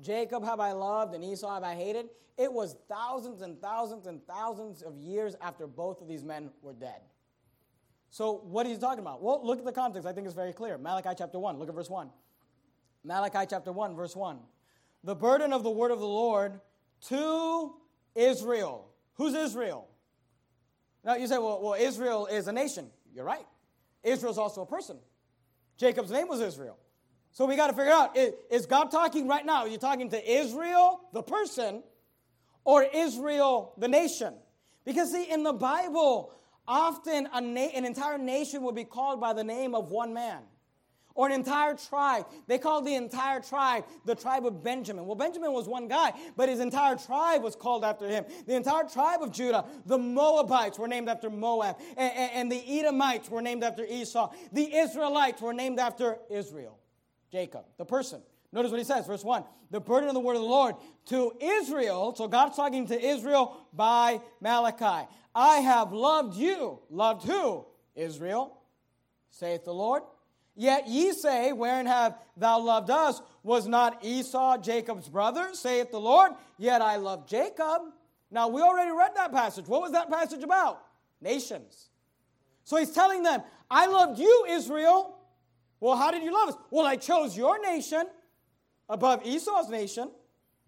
[0.00, 2.08] Jacob have I loved and Esau have I hated,
[2.38, 6.72] it was thousands and thousands and thousands of years after both of these men were
[6.72, 7.02] dead.
[8.08, 9.22] So what are you talking about?
[9.22, 10.08] Well, look at the context.
[10.08, 10.78] I think it's very clear.
[10.78, 12.08] Malachi chapter 1, look at verse 1.
[13.04, 14.38] Malachi chapter 1, verse 1.
[15.04, 16.60] The burden of the word of the Lord
[17.08, 17.74] to
[18.14, 18.88] Israel.
[19.14, 19.88] Who's Israel?
[21.04, 22.90] Now you say, well, well Israel is a nation.
[23.14, 23.46] You're right.
[24.04, 24.98] Israel's also a person.
[25.76, 26.78] Jacob's name was Israel.
[27.32, 28.16] So we got to figure out
[28.50, 29.62] is God talking right now?
[29.62, 31.82] Are you talking to Israel, the person,
[32.64, 34.34] or Israel, the nation?
[34.84, 36.32] Because, see, in the Bible,
[36.68, 37.38] often na-
[37.74, 40.42] an entire nation will be called by the name of one man
[41.14, 42.26] or an entire tribe.
[42.46, 45.06] They called the entire tribe the tribe of Benjamin.
[45.06, 48.24] Well, Benjamin was one guy, but his entire tribe was called after him.
[48.46, 53.30] The entire tribe of Judah, the Moabites were named after Moab, and, and the Edomites
[53.30, 54.32] were named after Esau.
[54.52, 56.78] The Israelites were named after Israel.
[57.30, 58.22] Jacob, the person.
[58.52, 61.32] Notice what he says, verse 1 the burden of the word of the Lord to
[61.40, 62.14] Israel.
[62.14, 65.08] So God's talking to Israel by Malachi.
[65.34, 66.78] I have loved you.
[66.90, 67.64] Loved who?
[67.94, 68.60] Israel,
[69.30, 70.02] saith the Lord.
[70.54, 73.20] Yet ye say, Wherein have thou loved us?
[73.42, 76.32] Was not Esau Jacob's brother, saith the Lord?
[76.58, 77.82] Yet I love Jacob.
[78.30, 79.66] Now we already read that passage.
[79.66, 80.82] What was that passage about?
[81.20, 81.88] Nations.
[82.64, 85.18] So he's telling them, I loved you, Israel.
[85.80, 86.54] Well, how did you love us?
[86.70, 88.04] Well, I chose your nation
[88.88, 90.10] above Esau's nation.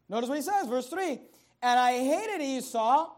[0.09, 1.21] Notice what he says, verse 3
[1.63, 3.11] And I hated Esau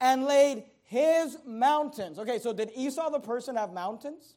[0.00, 2.18] and laid his mountains.
[2.18, 4.36] Okay, so did Esau the person have mountains?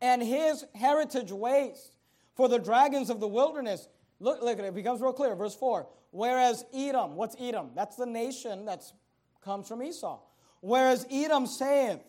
[0.00, 1.96] And his heritage waste
[2.34, 3.88] for the dragons of the wilderness.
[4.18, 5.34] Look, look at it, it becomes real clear.
[5.34, 7.70] Verse 4 Whereas Edom, what's Edom?
[7.74, 8.82] That's the nation that
[9.44, 10.20] comes from Esau.
[10.60, 12.00] Whereas Edom saith,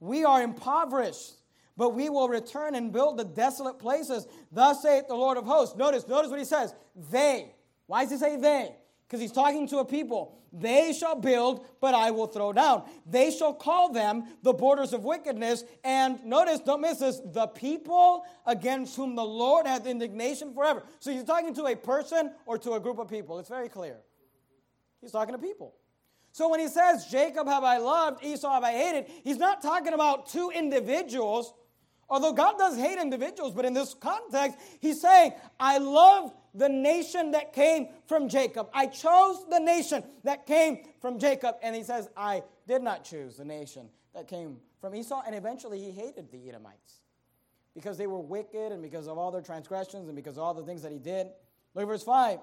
[0.00, 1.38] We are impoverished
[1.78, 4.26] but we will return and build the desolate places.
[4.50, 5.76] Thus saith the Lord of hosts.
[5.76, 6.74] Notice, notice what he says.
[7.10, 7.54] They.
[7.86, 8.74] Why does he say they?
[9.08, 10.38] Because he's talking to a people.
[10.52, 12.82] They shall build, but I will throw down.
[13.06, 15.64] They shall call them the borders of wickedness.
[15.82, 20.82] And notice, don't miss this, the people against whom the Lord hath indignation forever.
[21.00, 23.38] So he's talking to a person or to a group of people.
[23.38, 23.96] It's very clear.
[25.00, 25.74] He's talking to people.
[26.32, 29.94] So when he says, Jacob have I loved, Esau have I hated, he's not talking
[29.94, 31.54] about two individuals
[32.10, 37.32] Although God does hate individuals, but in this context, he's saying, I love the nation
[37.32, 38.68] that came from Jacob.
[38.72, 41.56] I chose the nation that came from Jacob.
[41.62, 45.22] And he says, I did not choose the nation that came from Esau.
[45.26, 47.00] And eventually he hated the Edomites
[47.74, 50.64] because they were wicked and because of all their transgressions and because of all the
[50.64, 51.28] things that he did.
[51.74, 52.38] Look at verse 5.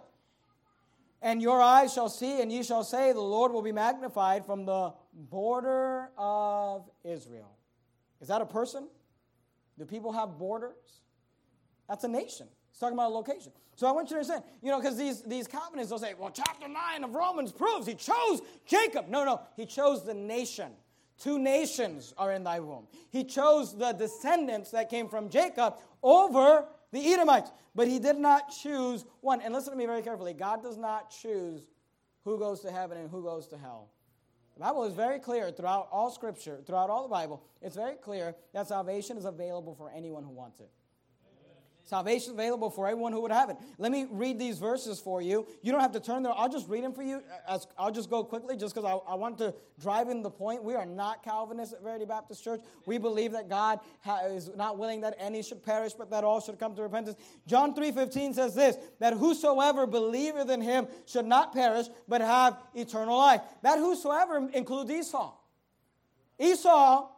[1.23, 4.65] And your eyes shall see, and ye shall say, The Lord will be magnified from
[4.65, 7.51] the border of Israel.
[8.21, 8.87] Is that a person?
[9.77, 11.01] Do people have borders?
[11.87, 12.47] That's a nation.
[12.71, 13.51] He's talking about a location.
[13.75, 16.31] So I want you to understand, you know, because these, these Calvinists will say, well,
[16.33, 19.07] chapter 9 of Romans proves he chose Jacob.
[19.09, 20.71] No, no, he chose the nation.
[21.17, 22.87] Two nations are in thy womb.
[23.09, 28.49] He chose the descendants that came from Jacob over the Edomites, but he did not
[28.49, 29.41] choose one.
[29.41, 31.65] And listen to me very carefully God does not choose
[32.23, 33.89] who goes to heaven and who goes to hell.
[34.55, 38.35] The Bible is very clear throughout all Scripture, throughout all the Bible, it's very clear
[38.53, 40.69] that salvation is available for anyone who wants it.
[41.85, 43.57] Salvation available for everyone who would have it.
[43.77, 45.45] Let me read these verses for you.
[45.61, 46.33] You don't have to turn there.
[46.35, 47.21] I'll just read them for you.
[47.77, 50.63] I'll just go quickly just because I, I, want to drive in the point.
[50.63, 52.61] We are not Calvinists at Verity Baptist Church.
[52.87, 53.81] We believe that God
[54.25, 57.17] is not willing that any should perish, but that all should come to repentance.
[57.45, 63.15] John 3.15 says this, that whosoever believeth in him should not perish, but have eternal
[63.15, 63.41] life.
[63.61, 65.33] That whosoever includes Esau.
[66.39, 67.09] Esau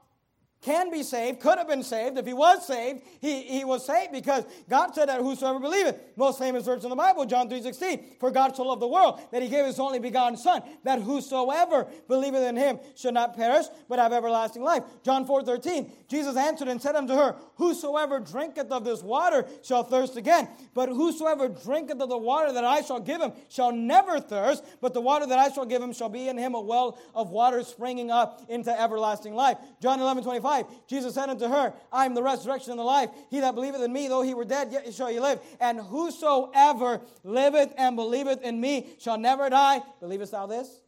[0.68, 2.18] can be saved, could have been saved.
[2.18, 5.98] If he was saved, he, he was saved because God said that whosoever believeth.
[6.18, 8.20] Most famous verse in the Bible, John 3.16.
[8.20, 11.88] For God so loved the world that he gave his only begotten Son, that whosoever
[12.10, 14.84] believeth in him should not perish, but have everlasting life.
[15.04, 15.90] John 4.13.
[16.10, 20.50] Jesus answered and said unto her, Whosoever drinketh of this water shall thirst again.
[20.74, 24.94] But whosoever drinketh of the water that I shall give him shall never thirst, but
[24.94, 27.64] the water that I shall give him shall be in him a well of water
[27.64, 29.58] springing up into everlasting life.
[29.82, 30.57] John 11, 25.
[30.88, 33.10] Jesus said unto her, I am the resurrection and the life.
[33.30, 35.40] He that believeth in me, though he were dead, yet shall he live.
[35.60, 39.82] And whosoever liveth and believeth in me shall never die.
[40.00, 40.82] Believest thou this?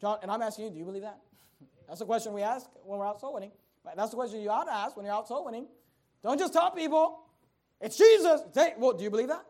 [0.00, 1.20] John, and I'm asking you, do you believe that?
[1.86, 3.52] That's the question we ask when we're out soul winning.
[3.96, 5.66] That's the question you ought to ask when you're out soul winning.
[6.22, 7.20] Don't just tell people,
[7.80, 8.42] it's Jesus.
[8.52, 9.44] Say, well, do you believe that?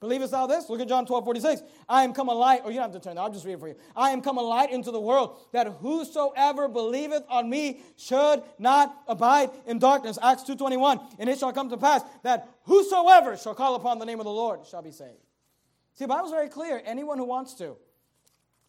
[0.00, 0.68] Believest thou this?
[0.68, 1.62] Look at John 12, 46.
[1.88, 3.60] I am come a light, or you don't have to turn, I'll just read it
[3.60, 3.74] for you.
[3.96, 8.94] I am come a light into the world, that whosoever believeth on me should not
[9.08, 10.16] abide in darkness.
[10.22, 11.16] Acts 2.21.
[11.18, 14.30] And it shall come to pass that whosoever shall call upon the name of the
[14.30, 15.18] Lord shall be saved.
[15.94, 16.80] See, the Bible's very clear.
[16.84, 17.76] Anyone who wants to,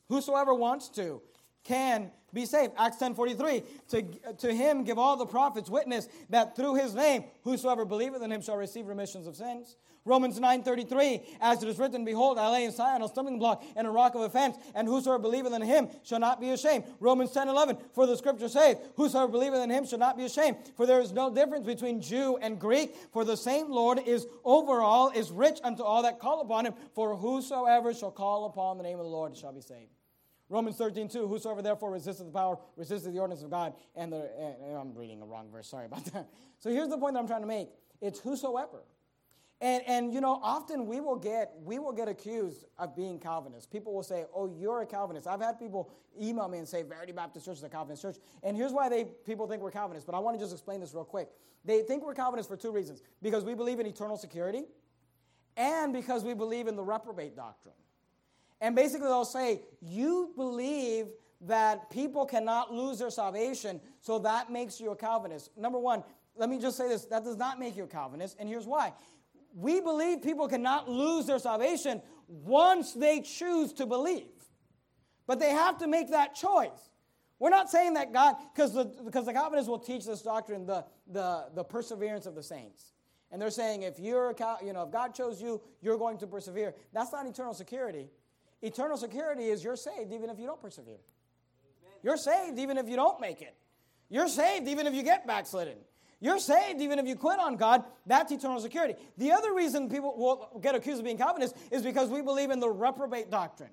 [0.07, 1.21] whosoever wants to,
[1.63, 2.73] can be saved.
[2.77, 3.63] Acts 10:43.
[3.89, 4.01] To,
[4.33, 8.41] to him give all the prophets witness that through his name whosoever believeth in him
[8.41, 9.75] shall receive remissions of sins.
[10.05, 13.85] Romans 9:33, as it is written, Behold, I lay in Zion a stumbling block and
[13.85, 16.85] a rock of offense, and whosoever believeth in him shall not be ashamed.
[16.99, 20.57] Romans 10:11, for the scripture saith, Whosoever believeth in him shall not be ashamed.
[20.75, 24.81] For there is no difference between Jew and Greek, for the same Lord is over
[24.81, 26.73] all, is rich unto all that call upon him.
[26.93, 29.98] For whosoever shall call upon the name of the Lord shall be saved.
[30.49, 33.73] Romans 13, 2, whosoever therefore resisteth the power, resisteth the ordinance of God.
[33.95, 36.27] And, the, and I'm reading a wrong verse, sorry about that.
[36.57, 37.69] So here's the point that I'm trying to make.
[38.01, 38.83] It's whosoever.
[39.61, 43.69] And, and you know, often we will get we will get accused of being Calvinist.
[43.69, 47.11] People will say, "Oh, you're a Calvinist." I've had people email me and say, "Verity
[47.11, 50.05] Baptist Church is a Calvinist church." And here's why they people think we're Calvinists.
[50.05, 51.27] But I want to just explain this real quick.
[51.65, 54.63] They think we're Calvinists for two reasons: because we believe in eternal security,
[55.57, 57.75] and because we believe in the reprobate doctrine.
[58.61, 61.07] And basically, they'll say, "You believe."
[61.43, 65.57] That people cannot lose their salvation, so that makes you a Calvinist.
[65.57, 66.03] Number one,
[66.35, 68.91] let me just say this that does not make you a Calvinist, and here's why
[69.55, 74.27] we believe people cannot lose their salvation once they choose to believe.
[75.27, 76.89] But they have to make that choice.
[77.39, 81.45] We're not saying that God, because the, the Calvinists will teach this doctrine, the, the,
[81.55, 82.93] the perseverance of the saints.
[83.31, 86.73] And they're saying if you're, you know, if God chose you, you're going to persevere.
[86.93, 88.09] That's not eternal security.
[88.61, 90.95] Eternal security is you're saved even if you don't persevere.
[90.95, 91.97] Amen.
[92.03, 93.55] You're saved even if you don't make it.
[94.09, 95.77] You're saved even if you get backslidden.
[96.19, 97.83] You're saved even if you quit on God.
[98.05, 98.95] That's eternal security.
[99.17, 102.59] The other reason people will get accused of being Calvinist is because we believe in
[102.59, 103.69] the reprobate doctrine.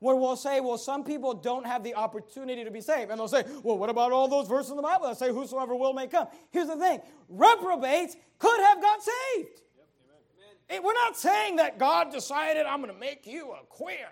[0.00, 3.10] Where we'll say, well, some people don't have the opportunity to be saved.
[3.10, 5.74] And they'll say, well, what about all those verses in the Bible that say, whosoever
[5.74, 6.28] will may come?
[6.50, 9.62] Here's the thing reprobates could have got saved.
[10.70, 14.08] We're not saying that God decided, I'm going to make you a queer.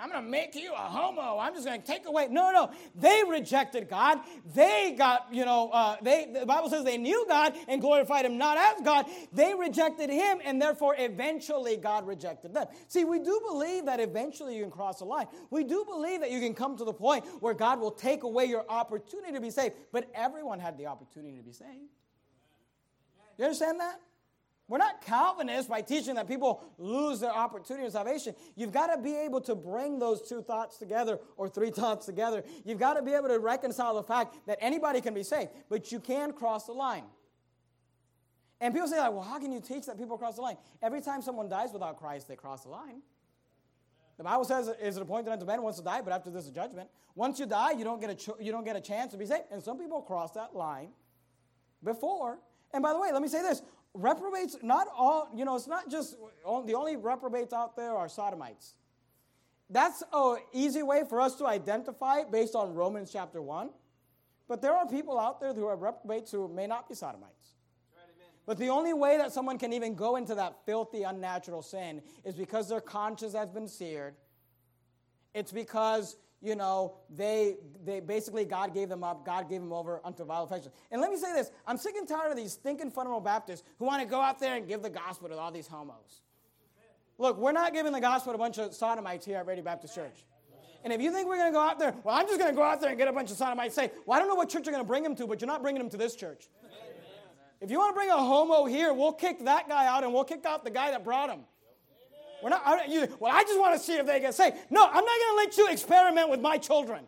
[0.00, 1.38] I'm going to make you a homo.
[1.38, 2.28] I'm just going to take away.
[2.30, 2.72] No, no, no.
[2.94, 4.18] They rejected God.
[4.54, 8.38] They got, you know, uh, they, the Bible says they knew God and glorified Him
[8.38, 9.06] not as God.
[9.32, 12.66] They rejected Him, and therefore eventually God rejected them.
[12.86, 15.26] See, we do believe that eventually you can cross the line.
[15.50, 18.44] We do believe that you can come to the point where God will take away
[18.44, 19.74] your opportunity to be saved.
[19.92, 21.90] But everyone had the opportunity to be saved.
[23.36, 24.00] You understand that?
[24.68, 28.34] We're not Calvinists by teaching that people lose their opportunity of salvation.
[28.54, 32.44] You've got to be able to bring those two thoughts together or three thoughts together.
[32.64, 35.90] You've got to be able to reconcile the fact that anybody can be saved, but
[35.90, 37.04] you can cross the line.
[38.60, 40.56] And people say, like, well, how can you teach that people cross the line?
[40.82, 43.02] Every time someone dies without Christ, they cross the line.
[44.18, 46.50] The Bible says, "Is it appointed unto man once to die, but after this is
[46.50, 49.24] judgment." Once you die, you don't get a you don't get a chance to be
[49.24, 49.44] saved.
[49.52, 50.90] And some people cross that line
[51.84, 52.40] before.
[52.74, 53.62] And by the way, let me say this:
[53.98, 58.08] reprobates, not all, you know, it's not just oh, the only reprobates out there are
[58.08, 58.74] sodomites.
[59.70, 63.70] That's an easy way for us to identify based on Romans chapter 1.
[64.48, 67.54] But there are people out there who are reprobates who may not be sodomites.
[68.46, 72.34] But the only way that someone can even go into that filthy, unnatural sin is
[72.34, 74.14] because their conscience has been seared.
[75.34, 80.00] It's because you know, they, they basically God gave them up, God gave them over
[80.04, 80.70] unto vile affection.
[80.90, 83.86] And let me say this I'm sick and tired of these thinking fundamental Baptists who
[83.86, 86.22] want to go out there and give the gospel to all these homos.
[87.18, 89.94] Look, we're not giving the gospel to a bunch of sodomites here at Verity Baptist
[89.94, 90.24] Church.
[90.84, 92.56] And if you think we're going to go out there, well, I'm just going to
[92.56, 94.48] go out there and get a bunch of sodomites say, well, I don't know what
[94.48, 96.48] church you're going to bring them to, but you're not bringing them to this church.
[97.60, 100.22] If you want to bring a homo here, we'll kick that guy out and we'll
[100.22, 101.40] kick out the guy that brought him.
[102.42, 104.56] We're not, I, you, well, I just want to see if they get saved.
[104.70, 107.04] No, I'm not going to let you experiment with my children.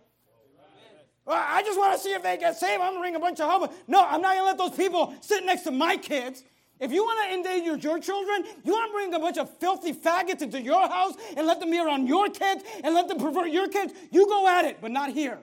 [1.25, 2.83] Well, I just want to see if they get saved.
[2.83, 3.71] I'm going to bring a bunch of homos.
[3.87, 6.43] No, I'm not going to let those people sit next to my kids.
[6.81, 9.93] If you want to endanger your children, you want to bring a bunch of filthy
[9.93, 13.51] faggots into your house and let them be around your kids and let them pervert
[13.51, 15.39] your kids, you go at it, but not here.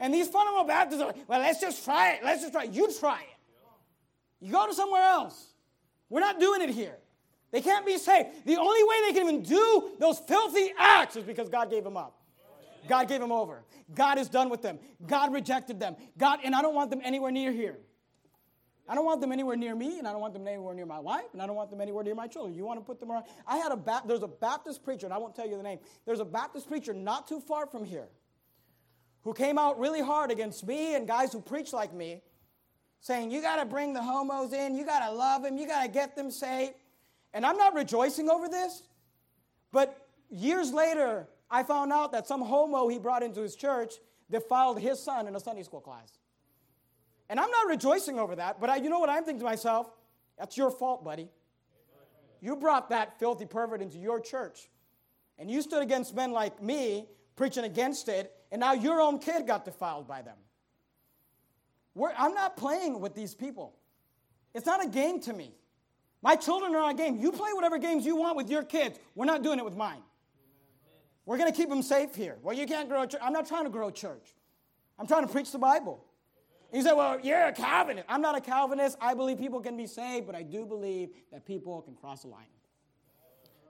[0.00, 2.24] And these fundamental Baptists are like, well, let's just try it.
[2.24, 2.72] Let's just try it.
[2.72, 4.44] You try it.
[4.44, 5.52] You go to somewhere else.
[6.08, 6.96] We're not doing it here.
[7.52, 8.28] They can't be saved.
[8.44, 11.96] The only way they can even do those filthy acts is because God gave them
[11.96, 12.20] up.
[12.88, 13.64] God gave them over.
[13.94, 14.78] God is done with them.
[15.06, 15.96] God rejected them.
[16.18, 17.78] God, and I don't want them anywhere near here.
[18.88, 21.00] I don't want them anywhere near me, and I don't want them anywhere near my
[21.00, 22.54] wife, and I don't want them anywhere near my children.
[22.54, 23.24] You want to put them around?
[23.46, 25.80] I had a ba- there's a Baptist preacher, and I won't tell you the name.
[26.04, 28.06] There's a Baptist preacher not too far from here,
[29.22, 32.22] who came out really hard against me and guys who preach like me,
[33.00, 35.82] saying you got to bring the homos in, you got to love them, you got
[35.82, 36.74] to get them saved.
[37.36, 38.82] And I'm not rejoicing over this,
[39.70, 43.92] but years later, I found out that some homo he brought into his church
[44.30, 46.16] defiled his son in a Sunday school class.
[47.28, 49.90] And I'm not rejoicing over that, but I, you know what I'm thinking to myself?
[50.38, 51.28] That's your fault, buddy.
[52.40, 54.70] You brought that filthy pervert into your church.
[55.38, 57.06] And you stood against men like me,
[57.36, 60.38] preaching against it, and now your own kid got defiled by them.
[61.94, 63.76] We're, I'm not playing with these people.
[64.54, 65.52] It's not a game to me.
[66.26, 67.18] My children are on a game.
[67.18, 68.98] You play whatever games you want with your kids.
[69.14, 70.02] We're not doing it with mine.
[71.24, 72.36] We're going to keep them safe here.
[72.42, 73.20] Well, you can't grow a church.
[73.22, 74.34] I'm not trying to grow a church.
[74.98, 76.04] I'm trying to preach the Bible.
[76.72, 78.06] You say, well, you're a Calvinist.
[78.08, 78.98] I'm not a Calvinist.
[79.00, 82.26] I believe people can be saved, but I do believe that people can cross a
[82.26, 82.46] line.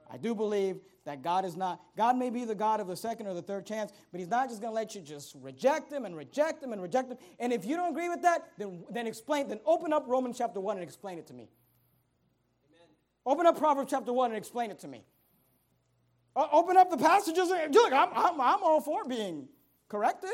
[0.09, 3.27] I do believe that God is not, God may be the God of the second
[3.27, 6.05] or the third chance, but He's not just going to let you just reject Him
[6.05, 7.19] and reject Him and reject Him.
[7.37, 10.59] And if you don't agree with that, then, then explain, then open up Romans chapter
[10.59, 11.49] 1 and explain it to me.
[13.27, 15.03] Open up Proverbs chapter 1 and explain it to me.
[16.33, 17.49] open up the passages.
[17.49, 19.49] And, look, I'm, I'm, I'm all for being
[19.89, 20.31] corrected.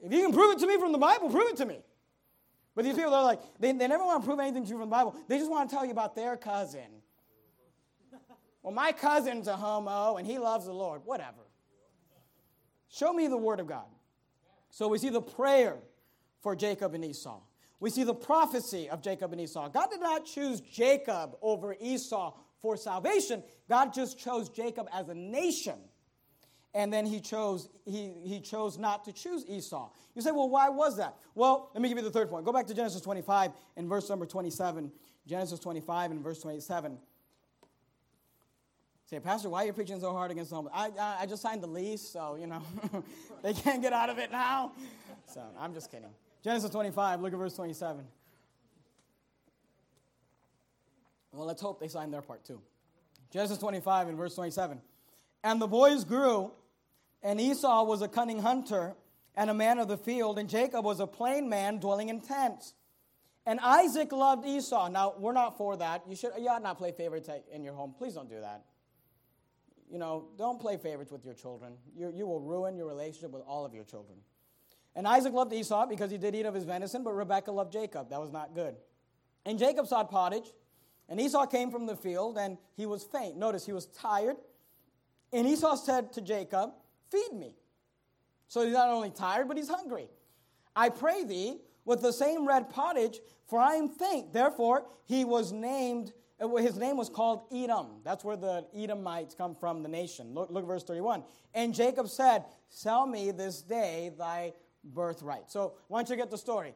[0.00, 1.80] If you can prove it to me from the Bible, prove it to me.
[2.76, 4.88] But these people are like, they, they never want to prove anything to you from
[4.88, 5.16] the Bible.
[5.26, 7.02] They just want to tell you about their cousin.
[8.62, 11.02] well, my cousin's a homo and he loves the Lord.
[11.04, 11.42] Whatever.
[12.88, 13.88] Show me the Word of God.
[14.70, 15.76] So we see the prayer
[16.40, 17.40] for Jacob and Esau.
[17.80, 19.68] We see the prophecy of Jacob and Esau.
[19.70, 25.14] God did not choose Jacob over Esau for salvation, God just chose Jacob as a
[25.14, 25.78] nation.
[26.72, 29.90] And then he chose he, he chose not to choose esau.
[30.14, 31.16] You say well why was that?
[31.34, 32.44] Well let me give you the third point.
[32.44, 34.92] Go back to genesis 25 and verse number 27
[35.26, 36.96] genesis 25 and verse 27
[39.04, 41.62] say pastor why are you preaching so hard against them I, I, I just signed
[41.62, 42.62] the lease so you know
[43.42, 44.72] they can't get out of it now.
[45.26, 46.10] So i'm just kidding
[46.42, 48.04] genesis 25 look at verse 27
[51.32, 52.60] well let's hope they signed their part too
[53.32, 54.80] genesis 25 and verse 27
[55.44, 56.50] and the boys grew
[57.22, 58.94] and Esau was a cunning hunter
[59.34, 62.74] and a man of the field, and Jacob was a plain man dwelling in tents.
[63.46, 64.88] And Isaac loved Esau.
[64.88, 66.02] Now, we're not for that.
[66.08, 67.94] You should you ought not play favorites in your home.
[67.96, 68.64] Please don't do that.
[69.90, 71.72] You know, don't play favorites with your children.
[71.96, 74.18] You, you will ruin your relationship with all of your children.
[74.96, 78.10] And Isaac loved Esau because he did eat of his venison, but Rebekah loved Jacob.
[78.10, 78.74] That was not good.
[79.46, 80.52] And Jacob sought pottage,
[81.08, 83.36] and Esau came from the field, and he was faint.
[83.36, 84.36] Notice he was tired.
[85.32, 86.72] And Esau said to Jacob,
[87.10, 87.56] Feed me.
[88.48, 90.08] So he's not only tired, but he's hungry.
[90.74, 94.32] I pray thee with the same red pottage, for I am faint.
[94.32, 98.00] Therefore, he was named, uh, his name was called Edom.
[98.04, 100.34] That's where the Edomites come from, the nation.
[100.34, 101.24] Look, look verse 31.
[101.54, 104.52] And Jacob said, Sell me this day thy
[104.84, 105.50] birthright.
[105.50, 106.74] So once you get the story,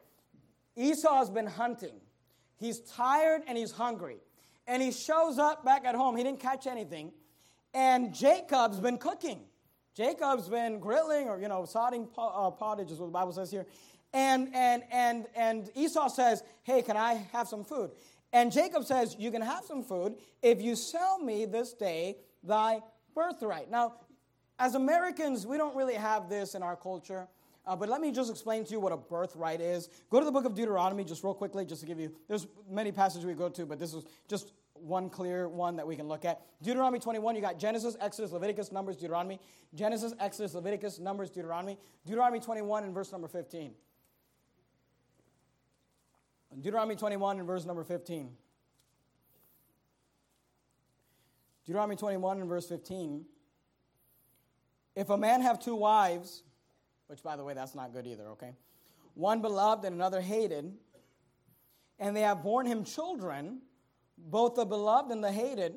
[0.75, 1.95] Esau has been hunting.
[2.57, 4.17] He's tired and he's hungry.
[4.67, 6.15] And he shows up back at home.
[6.15, 7.11] He didn't catch anything.
[7.73, 9.41] And Jacob's been cooking.
[9.95, 13.65] Jacob's been grilling or, you know, sodding uh, pottage is what the Bible says here.
[14.13, 17.91] And, and, and, and Esau says, hey, can I have some food?
[18.33, 22.79] And Jacob says, you can have some food if you sell me this day thy
[23.13, 23.69] birthright.
[23.69, 23.95] Now,
[24.59, 27.27] as Americans, we don't really have this in our culture.
[27.67, 29.89] Uh, but let me just explain to you what a birthright is.
[30.11, 32.11] Go to the book of Deuteronomy just real quickly, just to give you.
[32.27, 35.95] There's many passages we go to, but this is just one clear one that we
[35.95, 36.41] can look at.
[36.61, 39.39] Deuteronomy 21, you got Genesis, Exodus, Leviticus, Numbers, Deuteronomy.
[39.73, 41.77] Genesis, Exodus, Leviticus, Numbers, Deuteronomy.
[42.05, 43.73] Deuteronomy 21 and verse number 15.
[46.61, 48.29] Deuteronomy 21 and verse number 15.
[51.65, 53.25] Deuteronomy 21 and verse 15.
[54.95, 56.43] If a man have two wives,
[57.07, 58.53] which by the way, that's not good either, okay?
[59.13, 60.73] One beloved and another hated,
[61.99, 63.61] and they have borne him children,
[64.17, 65.75] both the beloved and the hated,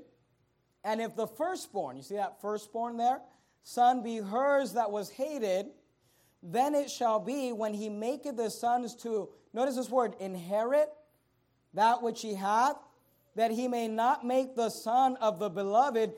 [0.84, 3.20] and if the firstborn, you see that firstborn there,
[3.62, 5.66] son be hers that was hated,
[6.42, 10.88] then it shall be when he maketh the sons to, notice this word, inherit
[11.74, 12.76] that which he hath,
[13.34, 16.12] that he may not make the son of the beloved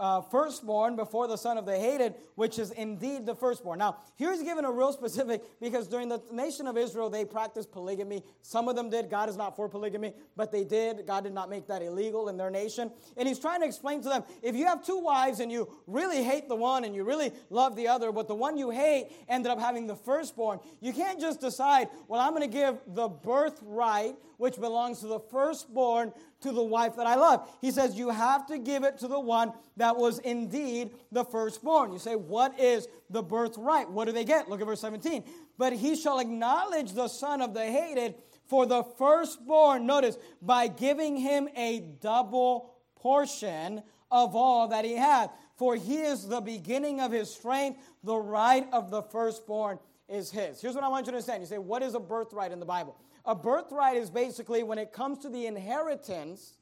[0.00, 3.78] uh, firstborn before the son of the hated, which is indeed the firstborn.
[3.78, 8.24] Now, here's given a real specific because during the nation of Israel, they practiced polygamy.
[8.40, 9.10] Some of them did.
[9.10, 11.06] God is not for polygamy, but they did.
[11.06, 12.90] God did not make that illegal in their nation.
[13.18, 16.24] And he's trying to explain to them if you have two wives and you really
[16.24, 19.52] hate the one and you really love the other, but the one you hate ended
[19.52, 24.14] up having the firstborn, you can't just decide, well, I'm going to give the birthright,
[24.38, 27.48] which belongs to the firstborn, to the wife that I love.
[27.60, 31.92] He says, You have to give it to the one that was indeed the firstborn.
[31.92, 33.90] You say, What is the birthright?
[33.90, 34.48] What do they get?
[34.48, 35.24] Look at verse 17.
[35.58, 38.14] But he shall acknowledge the son of the hated
[38.46, 45.30] for the firstborn, notice, by giving him a double portion of all that he hath.
[45.56, 49.78] For he is the beginning of his strength, the right of the firstborn
[50.08, 50.60] is his.
[50.60, 51.42] Here's what I want you to understand.
[51.42, 52.96] You say, What is a birthright in the Bible?
[53.24, 56.54] A birthright is basically when it comes to the inheritance,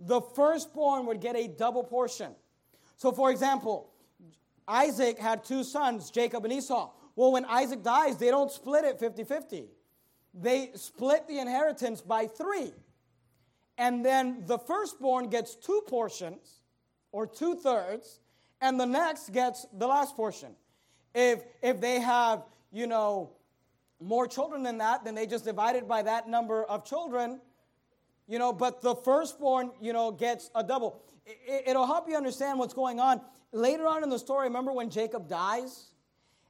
[0.00, 2.32] the firstborn would get a double portion.
[2.96, 3.90] So, for example,
[4.68, 6.90] Isaac had two sons, Jacob and Esau.
[7.14, 9.64] Well, when Isaac dies, they don't split it 50 50.
[10.34, 12.72] They split the inheritance by three.
[13.78, 16.60] And then the firstborn gets two portions,
[17.12, 18.20] or two thirds,
[18.60, 20.54] and the next gets the last portion.
[21.14, 23.30] If, if they have, you know,
[24.00, 27.40] more children than that, then they just divide it by that number of children,
[28.28, 31.02] you know, but the firstborn, you know, gets a double.
[31.26, 33.20] It, will help you understand what's going on.
[33.52, 35.90] Later on in the story, remember when Jacob dies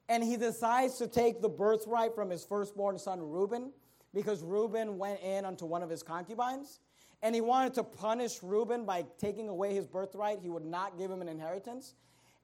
[0.09, 3.73] and he decides to take the birthright from his firstborn son Reuben
[4.15, 6.81] because Reuben went in unto one of his concubines
[7.23, 10.39] and he wanted to punish Reuben by taking away his birthright.
[10.41, 11.95] He would not give him an inheritance.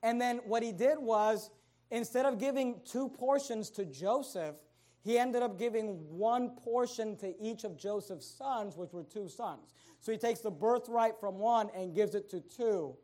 [0.03, 1.51] And then what he did was,
[1.91, 4.57] instead of giving two portions to Joseph,
[5.03, 9.75] he ended up giving one portion to each of Joseph's sons, which were two sons.
[10.01, 12.97] So he takes the birthright from one and gives it to two.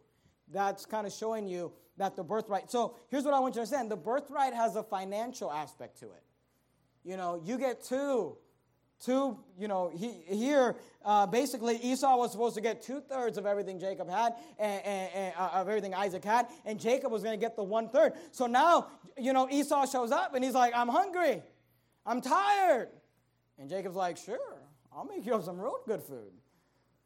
[0.51, 2.70] That's kind of showing you that the birthright.
[2.70, 6.07] So here's what I want you to understand the birthright has a financial aspect to
[6.07, 6.22] it.
[7.05, 8.36] You know, you get two.
[9.01, 10.74] Two, you know, he, here,
[11.05, 15.11] uh, basically, Esau was supposed to get two thirds of everything Jacob had, and, and,
[15.14, 18.14] and uh, of everything Isaac had, and Jacob was going to get the one third.
[18.32, 21.44] So now, you know, Esau shows up and he's like, I'm hungry.
[22.09, 22.88] I'm tired.
[23.59, 24.56] And Jacob's like, Sure,
[24.92, 26.32] I'll make you up some real good food.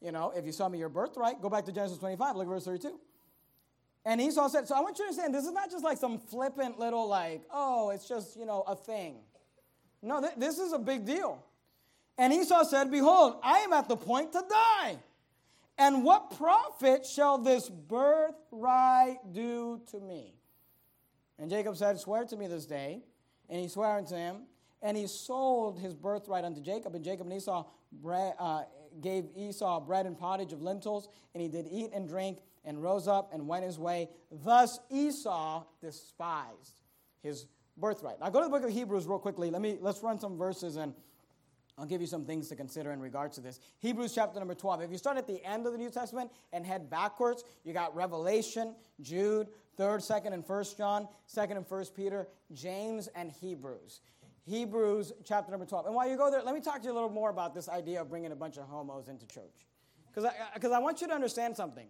[0.01, 2.49] You know, if you saw me your birthright, go back to Genesis 25, look at
[2.49, 2.99] verse 32.
[4.05, 6.19] And Esau said, So I want you to understand, this is not just like some
[6.19, 9.17] flippant little, like, oh, it's just, you know, a thing.
[10.01, 11.43] No, th- this is a big deal.
[12.17, 14.97] And Esau said, Behold, I am at the point to die.
[15.77, 20.35] And what profit shall this birthright do to me?
[21.39, 23.01] And Jacob said, Swear to me this day.
[23.49, 24.43] And he swore unto him,
[24.83, 26.93] and he sold his birthright unto Jacob.
[26.93, 27.65] And Jacob and Esau
[28.05, 28.63] uh,
[29.01, 33.07] gave Esau bread and pottage of lentils, and he did eat and drink, and rose
[33.07, 34.09] up and went his way.
[34.31, 36.81] Thus Esau despised
[37.21, 38.19] his birthright.
[38.19, 39.49] Now go to the book of Hebrews real quickly.
[39.49, 40.93] Let me let's run some verses and
[41.77, 43.59] I'll give you some things to consider in regards to this.
[43.79, 44.83] Hebrews chapter number 12.
[44.83, 47.95] If you start at the end of the New Testament and head backwards, you got
[47.95, 49.47] Revelation, Jude,
[49.79, 54.01] 3rd, 2nd, and 1st John, 2nd and 1st Peter, James, and Hebrews.
[54.45, 55.85] Hebrews chapter number 12.
[55.85, 57.69] And while you go there, let me talk to you a little more about this
[57.69, 59.65] idea of bringing a bunch of homos into church.
[60.07, 61.87] Because I, I, want you to understand something.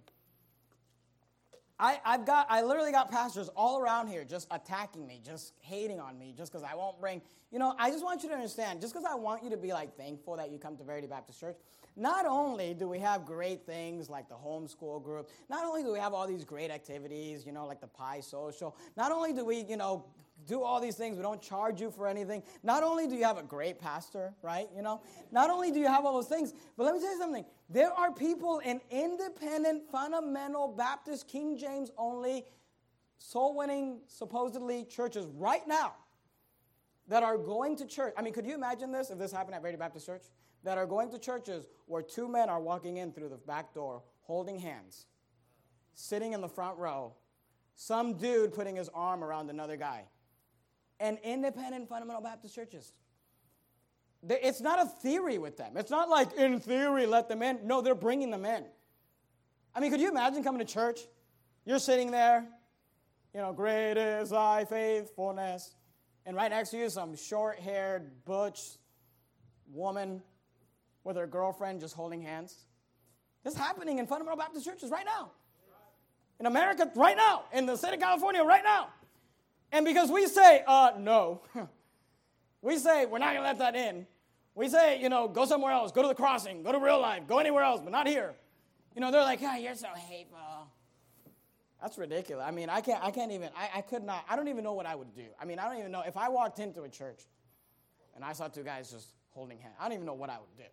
[1.79, 5.99] I, I've got, I literally got pastors all around here just attacking me, just hating
[5.99, 8.79] on me, just because I won't bring, you know, I just want you to understand,
[8.79, 11.39] just because I want you to be like thankful that you come to Verity Baptist
[11.39, 11.57] Church,
[11.95, 15.99] not only do we have great things like the homeschool group, not only do we
[15.99, 19.63] have all these great activities, you know, like the pie Social, not only do we,
[19.63, 20.05] you know,
[20.45, 21.17] do all these things.
[21.17, 22.43] We don't charge you for anything.
[22.63, 24.67] Not only do you have a great pastor, right?
[24.75, 27.19] You know, not only do you have all those things, but let me tell you
[27.19, 27.45] something.
[27.69, 32.45] There are people in independent, fundamental Baptist, King James only,
[33.17, 35.93] soul winning, supposedly churches right now
[37.07, 38.13] that are going to church.
[38.17, 40.23] I mean, could you imagine this if this happened at Verity Baptist Church?
[40.63, 44.01] that are going to churches where two men are walking in through the back door
[44.21, 45.07] holding hands,
[45.93, 47.13] sitting in the front row,
[47.75, 50.05] some dude putting his arm around another guy.
[50.99, 52.93] And independent fundamental Baptist churches.
[54.29, 55.75] It's not a theory with them.
[55.75, 57.59] It's not like, in theory, let them in.
[57.65, 58.63] No, they're bringing them in.
[59.75, 61.01] I mean, could you imagine coming to church?
[61.65, 62.45] You're sitting there,
[63.33, 65.75] you know, great is thy faithfulness.
[66.25, 68.61] And right next to you, some short haired, butch
[69.73, 70.21] woman
[71.03, 72.55] with her girlfriend just holding hands.
[73.43, 75.31] This is happening in fundamental Baptist churches right now.
[76.39, 77.43] In America, right now.
[77.51, 78.87] In the state of California, right now.
[79.73, 81.41] And because we say, uh, no,
[82.61, 84.05] we say we're not going to let that in.
[84.53, 87.23] We say, you know, go somewhere else, go to the crossing, go to real life,
[87.27, 88.35] go anywhere else, but not here.
[88.95, 90.37] You know, they're like, oh, you're so hateful.
[91.81, 92.45] That's ridiculous.
[92.47, 94.73] I mean, I can't, I can't even, I, I could not, I don't even know
[94.73, 95.25] what I would do.
[95.41, 96.03] I mean, I don't even know.
[96.05, 97.23] If I walked into a church
[98.15, 100.55] and I saw two guys just holding hands, I don't even know what I would
[100.55, 100.69] do.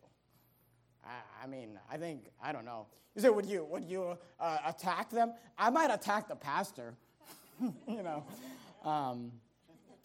[1.03, 2.87] I, I mean, I think, I don't know.
[3.15, 5.33] You say, would you, would you uh, attack them?
[5.57, 6.93] I might attack the pastor,
[7.61, 8.25] you know.
[8.85, 9.33] Um,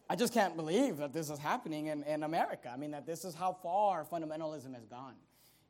[0.10, 2.70] I just can't believe that this is happening in, in America.
[2.72, 5.16] I mean, that this is how far fundamentalism has gone.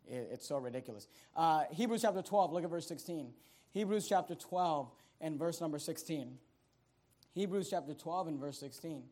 [0.07, 1.07] It, it's so ridiculous.
[1.35, 3.31] Uh, Hebrews chapter 12, look at verse 16.
[3.71, 4.89] Hebrews chapter 12
[5.21, 6.37] and verse number 16.
[7.33, 9.03] Hebrews chapter 12 and verse 16.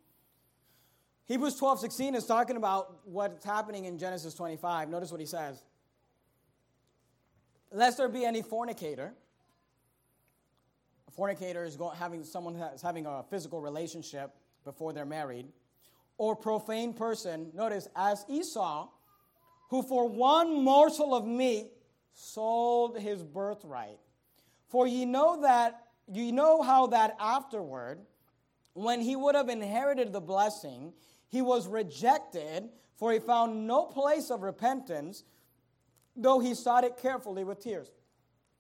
[1.26, 4.90] Hebrews 12, 16 is talking about what's happening in Genesis 25.
[4.90, 5.64] Notice what he says.
[7.72, 9.14] Lest there be any fornicator.
[11.14, 14.32] A fornicator is going, having someone that's having a physical relationship
[14.64, 15.46] before they're married,
[16.18, 18.88] or profane person, notice, as Esau,
[19.70, 21.68] who for one morsel of meat
[22.14, 24.00] sold his birthright.
[24.70, 28.00] For ye know that, you know how that afterward,
[28.74, 30.94] when he would have inherited the blessing,
[31.28, 35.24] he was rejected, for he found no place of repentance,
[36.16, 37.92] though he sought it carefully with tears.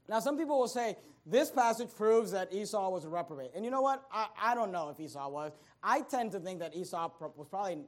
[0.08, 3.52] Now, some people will say, this passage proves that Esau was a reprobate.
[3.56, 4.04] And you know what?
[4.12, 5.54] I, I don't know if Esau was.
[5.82, 7.80] I tend to think that Esau was probably,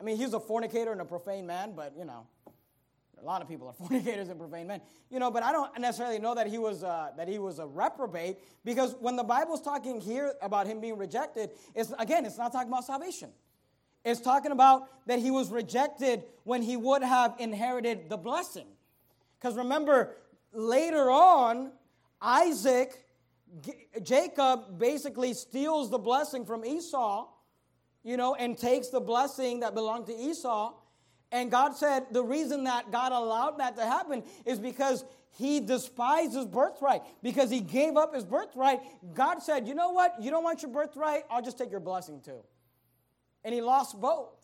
[0.00, 2.26] I mean, he was a fornicator and a profane man, but, you know,
[3.22, 5.30] a lot of people are fornicators and profane men, you know.
[5.30, 8.96] But I don't necessarily know that he was uh, that he was a reprobate because
[9.00, 12.84] when the Bible's talking here about him being rejected, it's again, it's not talking about
[12.84, 13.30] salvation.
[14.04, 18.66] It's talking about that he was rejected when he would have inherited the blessing.
[19.38, 20.16] Because remember,
[20.52, 21.72] later on,
[22.20, 23.02] Isaac
[24.02, 27.28] Jacob basically steals the blessing from Esau,
[28.02, 30.72] you know, and takes the blessing that belonged to Esau.
[31.30, 36.34] And God said the reason that God allowed that to happen is because he despised
[36.34, 38.80] his birthright, because he gave up his birthright.
[39.14, 40.14] God said, You know what?
[40.20, 41.24] You don't want your birthright?
[41.30, 42.40] I'll just take your blessing too.
[43.44, 44.41] And he lost both.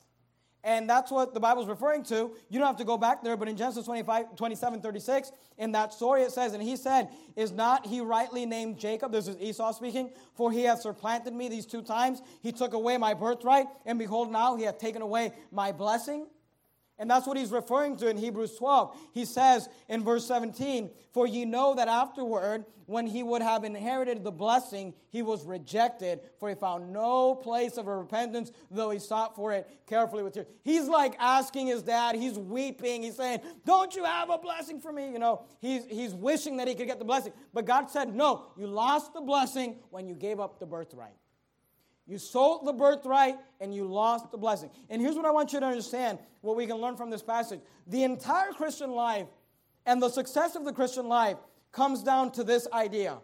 [0.65, 2.33] And that's what the Bible is referring to.
[2.49, 5.95] You don't have to go back there, but in Genesis 25, 27, 36, in that
[5.95, 9.13] story it says, And he said, Is not he rightly named Jacob?
[9.13, 10.11] This is Esau speaking.
[10.35, 12.23] For he hath supplanted me these two times.
[12.43, 16.27] He took away my birthright, and behold, now he hath taken away my blessing.
[16.99, 18.97] And that's what he's referring to in Hebrews 12.
[19.13, 24.25] He says in verse 17, For ye know that afterward, when he would have inherited
[24.25, 29.37] the blessing, he was rejected, for he found no place of repentance, though he sought
[29.37, 30.47] for it carefully with tears.
[30.65, 34.91] He's like asking his dad, he's weeping, he's saying, Don't you have a blessing for
[34.91, 35.13] me?
[35.13, 37.33] You know, he's, he's wishing that he could get the blessing.
[37.53, 41.15] But God said, No, you lost the blessing when you gave up the birthright.
[42.09, 44.71] You sold the birthright and you lost the blessing.
[44.89, 47.61] And here's what I want you to understand what we can learn from this passage.
[47.87, 49.27] The entire Christian life
[49.85, 51.37] and the success of the Christian life
[51.71, 53.19] comes down to this idea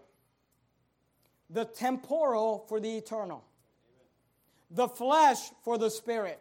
[1.48, 3.44] the temporal for the eternal,
[4.70, 6.40] the flesh for the spirit.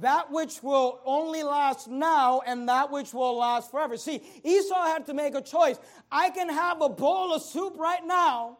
[0.00, 3.96] That which will only last now and that which will last forever.
[3.96, 5.78] See, Esau had to make a choice.
[6.10, 8.58] I can have a bowl of soup right now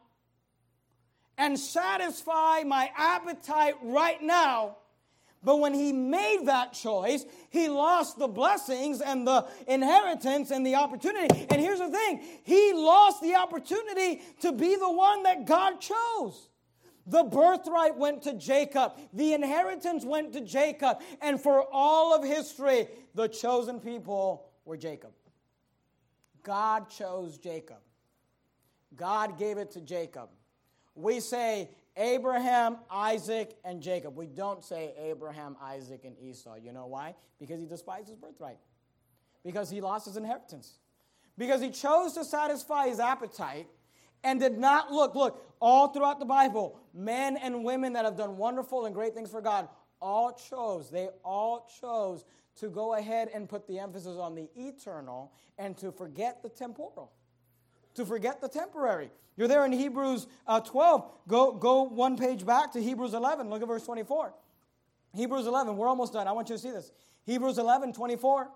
[1.38, 4.76] and satisfy my appetite right now.
[5.42, 10.74] But when he made that choice, he lost the blessings and the inheritance and the
[10.74, 11.46] opportunity.
[11.50, 16.48] And here's the thing he lost the opportunity to be the one that God chose.
[17.06, 22.88] The birthright went to Jacob, the inheritance went to Jacob, and for all of history,
[23.14, 25.12] the chosen people were Jacob.
[26.42, 27.78] God chose Jacob.
[28.96, 30.30] God gave it to Jacob
[30.96, 34.16] we say Abraham, Isaac, and Jacob.
[34.16, 36.56] We don't say Abraham, Isaac, and Esau.
[36.56, 37.14] You know why?
[37.38, 38.58] Because he despised his birthright,
[39.44, 40.78] because he lost his inheritance,
[41.38, 43.68] because he chose to satisfy his appetite
[44.24, 45.14] and did not look.
[45.14, 49.30] Look, all throughout the Bible, men and women that have done wonderful and great things
[49.30, 49.68] for God
[50.00, 52.24] all chose, they all chose
[52.56, 57.12] to go ahead and put the emphasis on the eternal and to forget the temporal,
[57.96, 59.10] to forget the temporary.
[59.36, 61.10] You're there in Hebrews uh, 12.
[61.28, 63.50] Go, go one page back to Hebrews 11.
[63.50, 64.32] Look at verse 24.
[65.14, 66.28] Hebrews 11, we're almost done.
[66.28, 66.92] I want you to see this.
[67.24, 68.50] Hebrews 11, 24.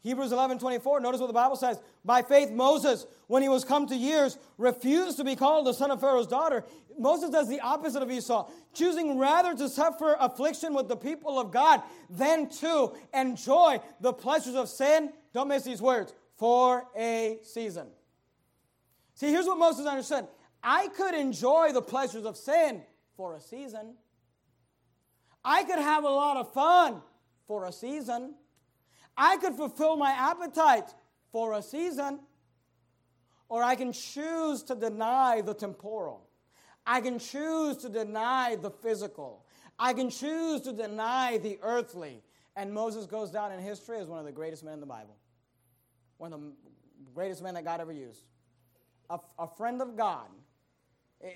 [0.00, 1.00] Hebrews 11, 24.
[1.00, 1.80] Notice what the Bible says.
[2.04, 5.90] By faith, Moses, when he was come to years, refused to be called the son
[5.90, 6.64] of Pharaoh's daughter.
[6.98, 11.50] Moses does the opposite of Esau, choosing rather to suffer affliction with the people of
[11.50, 15.12] God than to enjoy the pleasures of sin.
[15.34, 17.88] Don't miss these words for a season.
[19.18, 20.28] See, here's what Moses understood
[20.62, 22.82] I could enjoy the pleasures of sin
[23.16, 23.96] for a season.
[25.44, 27.02] I could have a lot of fun
[27.48, 28.36] for a season.
[29.16, 30.94] I could fulfill my appetite
[31.32, 32.20] for a season.
[33.48, 36.28] Or I can choose to deny the temporal.
[36.86, 39.46] I can choose to deny the physical.
[39.80, 42.22] I can choose to deny the earthly.
[42.54, 45.16] And Moses goes down in history as one of the greatest men in the Bible,
[46.18, 46.52] one of the
[47.12, 48.22] greatest men that God ever used.
[49.10, 50.28] A, a friend of God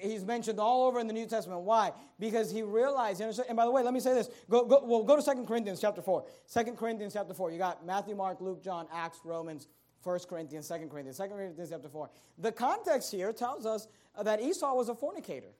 [0.01, 1.62] He's mentioned all over in the New Testament.
[1.62, 1.91] Why?
[2.20, 4.31] Because he realized, and by the way, let me say this.
[4.49, 6.25] Go, go, well, go to 2 Corinthians chapter 4.
[6.53, 7.51] 2 Corinthians chapter 4.
[7.51, 9.66] You got Matthew, Mark, Luke, John, Acts, Romans,
[10.05, 11.18] 1 Corinthians, 2 Corinthians.
[11.18, 12.11] 2 Corinthians chapter 4.
[12.39, 13.89] The context here tells us
[14.23, 15.51] that Esau was a fornicator.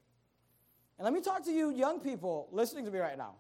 [0.99, 3.35] And let me talk to you young people listening to me right now.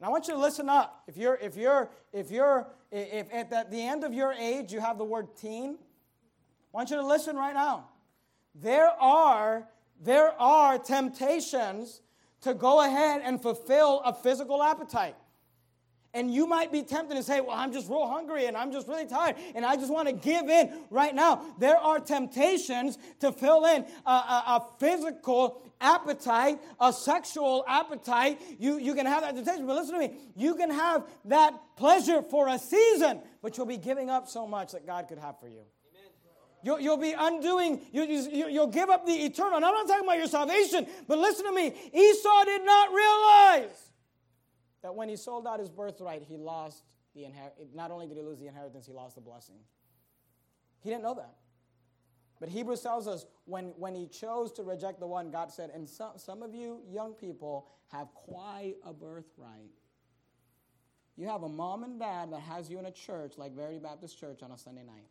[0.00, 1.04] And I want you to listen up.
[1.06, 4.98] If you're, if you're, if you're, if at the end of your age you have
[4.98, 5.78] the word teen,
[6.72, 7.86] I want you to listen right now.
[8.54, 9.68] There are
[10.00, 12.00] there are temptations
[12.42, 15.16] to go ahead and fulfill a physical appetite.
[16.12, 18.86] And you might be tempted to say, Well, I'm just real hungry and I'm just
[18.86, 21.44] really tired and I just want to give in right now.
[21.58, 28.40] There are temptations to fill in a, a, a physical appetite, a sexual appetite.
[28.60, 30.14] You, you can have that temptation, but listen to me.
[30.36, 34.70] You can have that pleasure for a season, but you'll be giving up so much
[34.72, 35.62] that God could have for you.
[36.64, 39.56] You'll, you'll be undoing, you, you, you'll give up the eternal.
[39.56, 41.66] And I'm not talking about your salvation, but listen to me.
[41.92, 43.90] Esau did not realize
[44.82, 46.82] that when he sold out his birthright, he lost
[47.14, 47.68] the inheritance.
[47.74, 49.56] Not only did he lose the inheritance, he lost the blessing.
[50.80, 51.34] He didn't know that.
[52.40, 55.88] But Hebrews tells us when, when he chose to reject the one, God said, and
[55.88, 59.70] some, some of you young people have quite a birthright.
[61.16, 64.18] You have a mom and dad that has you in a church like Verity Baptist
[64.18, 65.04] Church on a Sunday night.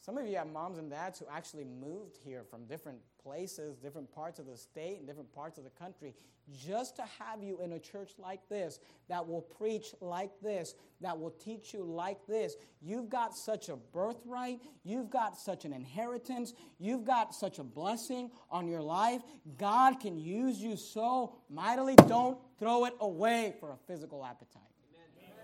[0.00, 4.10] Some of you have moms and dads who actually moved here from different places, different
[4.14, 6.14] parts of the state, and different parts of the country,
[6.58, 11.18] just to have you in a church like this, that will preach like this, that
[11.18, 12.56] will teach you like this.
[12.80, 18.30] You've got such a birthright, you've got such an inheritance, you've got such a blessing
[18.50, 19.20] on your life.
[19.58, 21.94] God can use you so mightily.
[22.08, 24.62] Don't throw it away for a physical appetite.
[24.94, 25.34] Amen.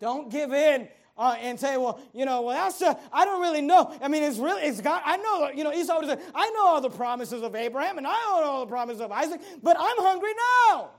[0.00, 0.88] Don't give in
[1.18, 3.96] uh, and say, well, you know, well, that's, uh, I don't really know.
[4.02, 5.02] I mean, it's really, it's God.
[5.04, 8.06] I know, you know, Esau would say, I know all the promises of Abraham and
[8.06, 10.32] I know all the promises of Isaac, but I'm hungry
[10.70, 10.90] now.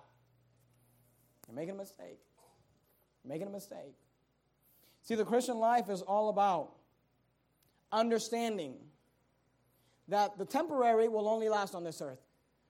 [1.47, 2.19] You're making a mistake.
[3.23, 3.95] You're making a mistake.
[5.03, 6.71] See, the Christian life is all about
[7.91, 8.75] understanding
[10.07, 12.19] that the temporary will only last on this earth.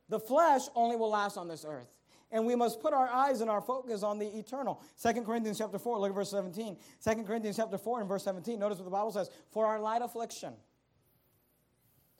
[0.09, 1.87] The flesh only will last on this earth
[2.31, 4.81] and we must put our eyes and our focus on the eternal.
[5.01, 6.77] 2 Corinthians chapter 4, look at verse 17.
[7.03, 8.59] 2 Corinthians chapter 4 and verse 17.
[8.59, 9.29] Notice what the Bible says.
[9.51, 10.53] For our light affliction.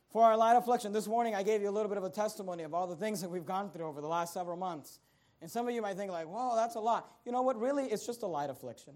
[0.10, 0.94] For our light affliction.
[0.94, 3.22] This morning I gave you a little bit of a testimony of all the things
[3.22, 5.00] that we've gone through over the last several months.
[5.42, 7.12] And some of you might think like, whoa, that's a lot.
[7.26, 7.60] You know what?
[7.60, 8.94] Really, it's just a light affliction.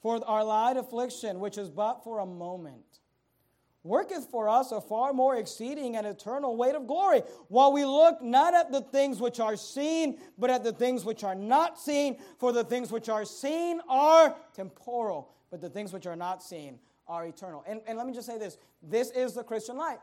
[0.00, 3.00] For our light affliction, which is but for a moment
[3.84, 8.22] worketh for us a far more exceeding and eternal weight of glory, while we look
[8.22, 12.18] not at the things which are seen, but at the things which are not seen.
[12.38, 16.78] For the things which are seen are temporal, but the things which are not seen
[17.08, 17.64] are eternal.
[17.66, 20.00] And, and let me just say this this is the Christian life.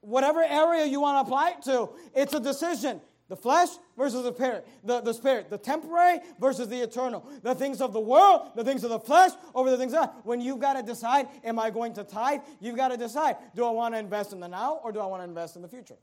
[0.00, 3.00] Whatever area you want to apply it to, it's a decision.
[3.28, 7.80] The flesh versus the spirit, the, the spirit, the temporary versus the eternal, the things
[7.80, 10.10] of the world, the things of the flesh over the things of God.
[10.24, 12.40] When you've got to decide, am I going to tithe?
[12.60, 15.06] You've got to decide, do I want to invest in the now or do I
[15.06, 15.96] want to invest in the future?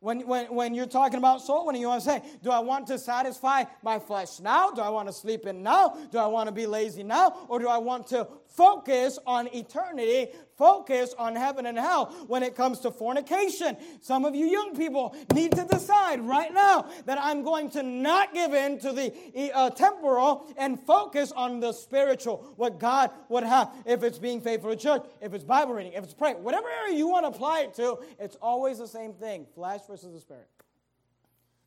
[0.00, 2.86] When, when, when you're talking about soul winning, you want to say, do I want
[2.88, 4.70] to satisfy my flesh now?
[4.70, 5.96] Do I want to sleep in now?
[6.12, 7.46] Do I want to be lazy now?
[7.48, 12.54] Or do I want to focus on eternity focus on heaven and hell when it
[12.54, 13.76] comes to fornication.
[14.00, 18.32] Some of you young people need to decide right now that I'm going to not
[18.32, 23.70] give in to the uh, temporal and focus on the spiritual, what God would have.
[23.84, 26.96] If it's being faithful to church, if it's Bible reading, if it's praying, whatever area
[26.96, 30.48] you want to apply it to, it's always the same thing flesh versus the spirit.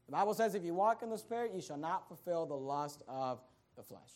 [0.08, 3.04] The Bible says, if you walk in the Spirit, you shall not fulfill the lust
[3.08, 3.40] of
[3.76, 4.10] the flesh.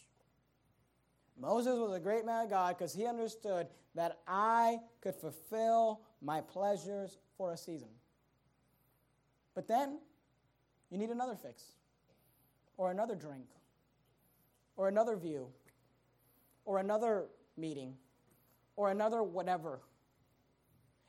[1.40, 6.42] Moses was a great man of God because he understood that I could fulfill my
[6.42, 7.90] pleasures for a season.
[9.56, 10.00] But then
[10.90, 11.64] you need another fix,
[12.78, 13.48] or another drink,
[14.76, 15.48] or another view,
[16.66, 17.26] or another
[17.58, 17.96] meeting,
[18.76, 19.82] or another whatever.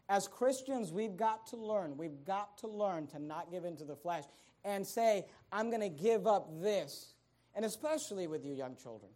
[0.09, 1.97] As Christians, we've got to learn.
[1.97, 4.25] We've got to learn to not give into the flesh
[4.65, 7.15] and say, I'm going to give up this.
[7.55, 9.11] And especially with you young children.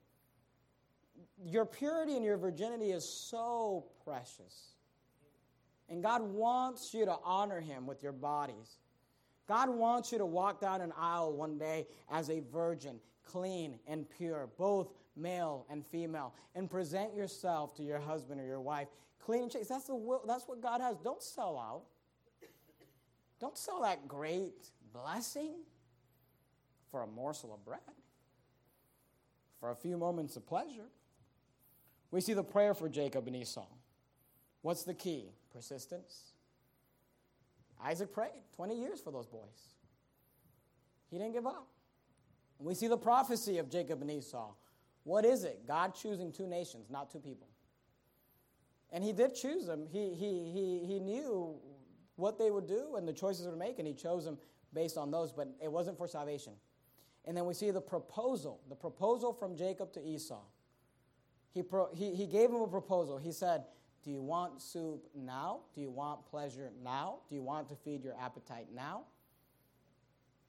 [1.45, 4.75] Your purity and your virginity is so precious.
[5.89, 8.79] And God wants you to honor Him with your bodies.
[9.47, 14.09] God wants you to walk down an aisle one day as a virgin, clean and
[14.11, 18.89] pure, both male and female, and present yourself to your husband or your wife
[19.29, 19.69] clean and chaste.
[19.69, 20.97] That's, the will, that's what God has.
[21.05, 21.83] Don't sell out.
[23.39, 25.53] Don't sell that great blessing
[26.91, 27.81] for a morsel of bread,
[29.61, 30.87] for a few moments of pleasure.
[32.11, 33.67] We see the prayer for Jacob and Esau.
[34.63, 35.31] What's the key?
[35.53, 36.33] Persistence.
[37.85, 39.75] Isaac prayed 20 years for those boys.
[41.11, 41.69] He didn't give up.
[42.59, 44.53] We see the prophecy of Jacob and Esau.
[45.05, 45.67] What is it?
[45.67, 47.49] God choosing two nations, not two people.
[48.91, 49.87] And he did choose them.
[49.91, 51.55] He, he, he, he knew
[52.17, 54.39] what they would do and the choices they would make, and he chose them
[54.75, 56.53] based on those, but it wasn't for salvation.
[57.25, 60.41] And then we see the proposal, the proposal from Jacob to Esau.
[61.59, 63.19] He, pro, he, he gave him a proposal.
[63.19, 63.65] He said,
[64.05, 65.63] Do you want soup now?
[65.75, 67.17] Do you want pleasure now?
[67.29, 69.01] Do you want to feed your appetite now?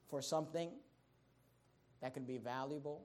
[0.08, 0.70] For something
[2.00, 3.02] that could be valuable,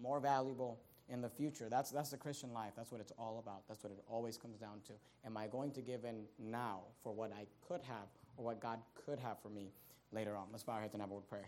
[0.00, 0.80] more valuable
[1.10, 1.68] in the future.
[1.68, 2.72] That's, that's the Christian life.
[2.74, 3.68] That's what it's all about.
[3.68, 4.94] That's what it always comes down to.
[5.26, 8.08] Am I going to give in now for what I could have
[8.38, 9.72] or what God could have for me
[10.10, 10.46] later on?
[10.52, 11.44] Let's bow our heads and have a word of prayer.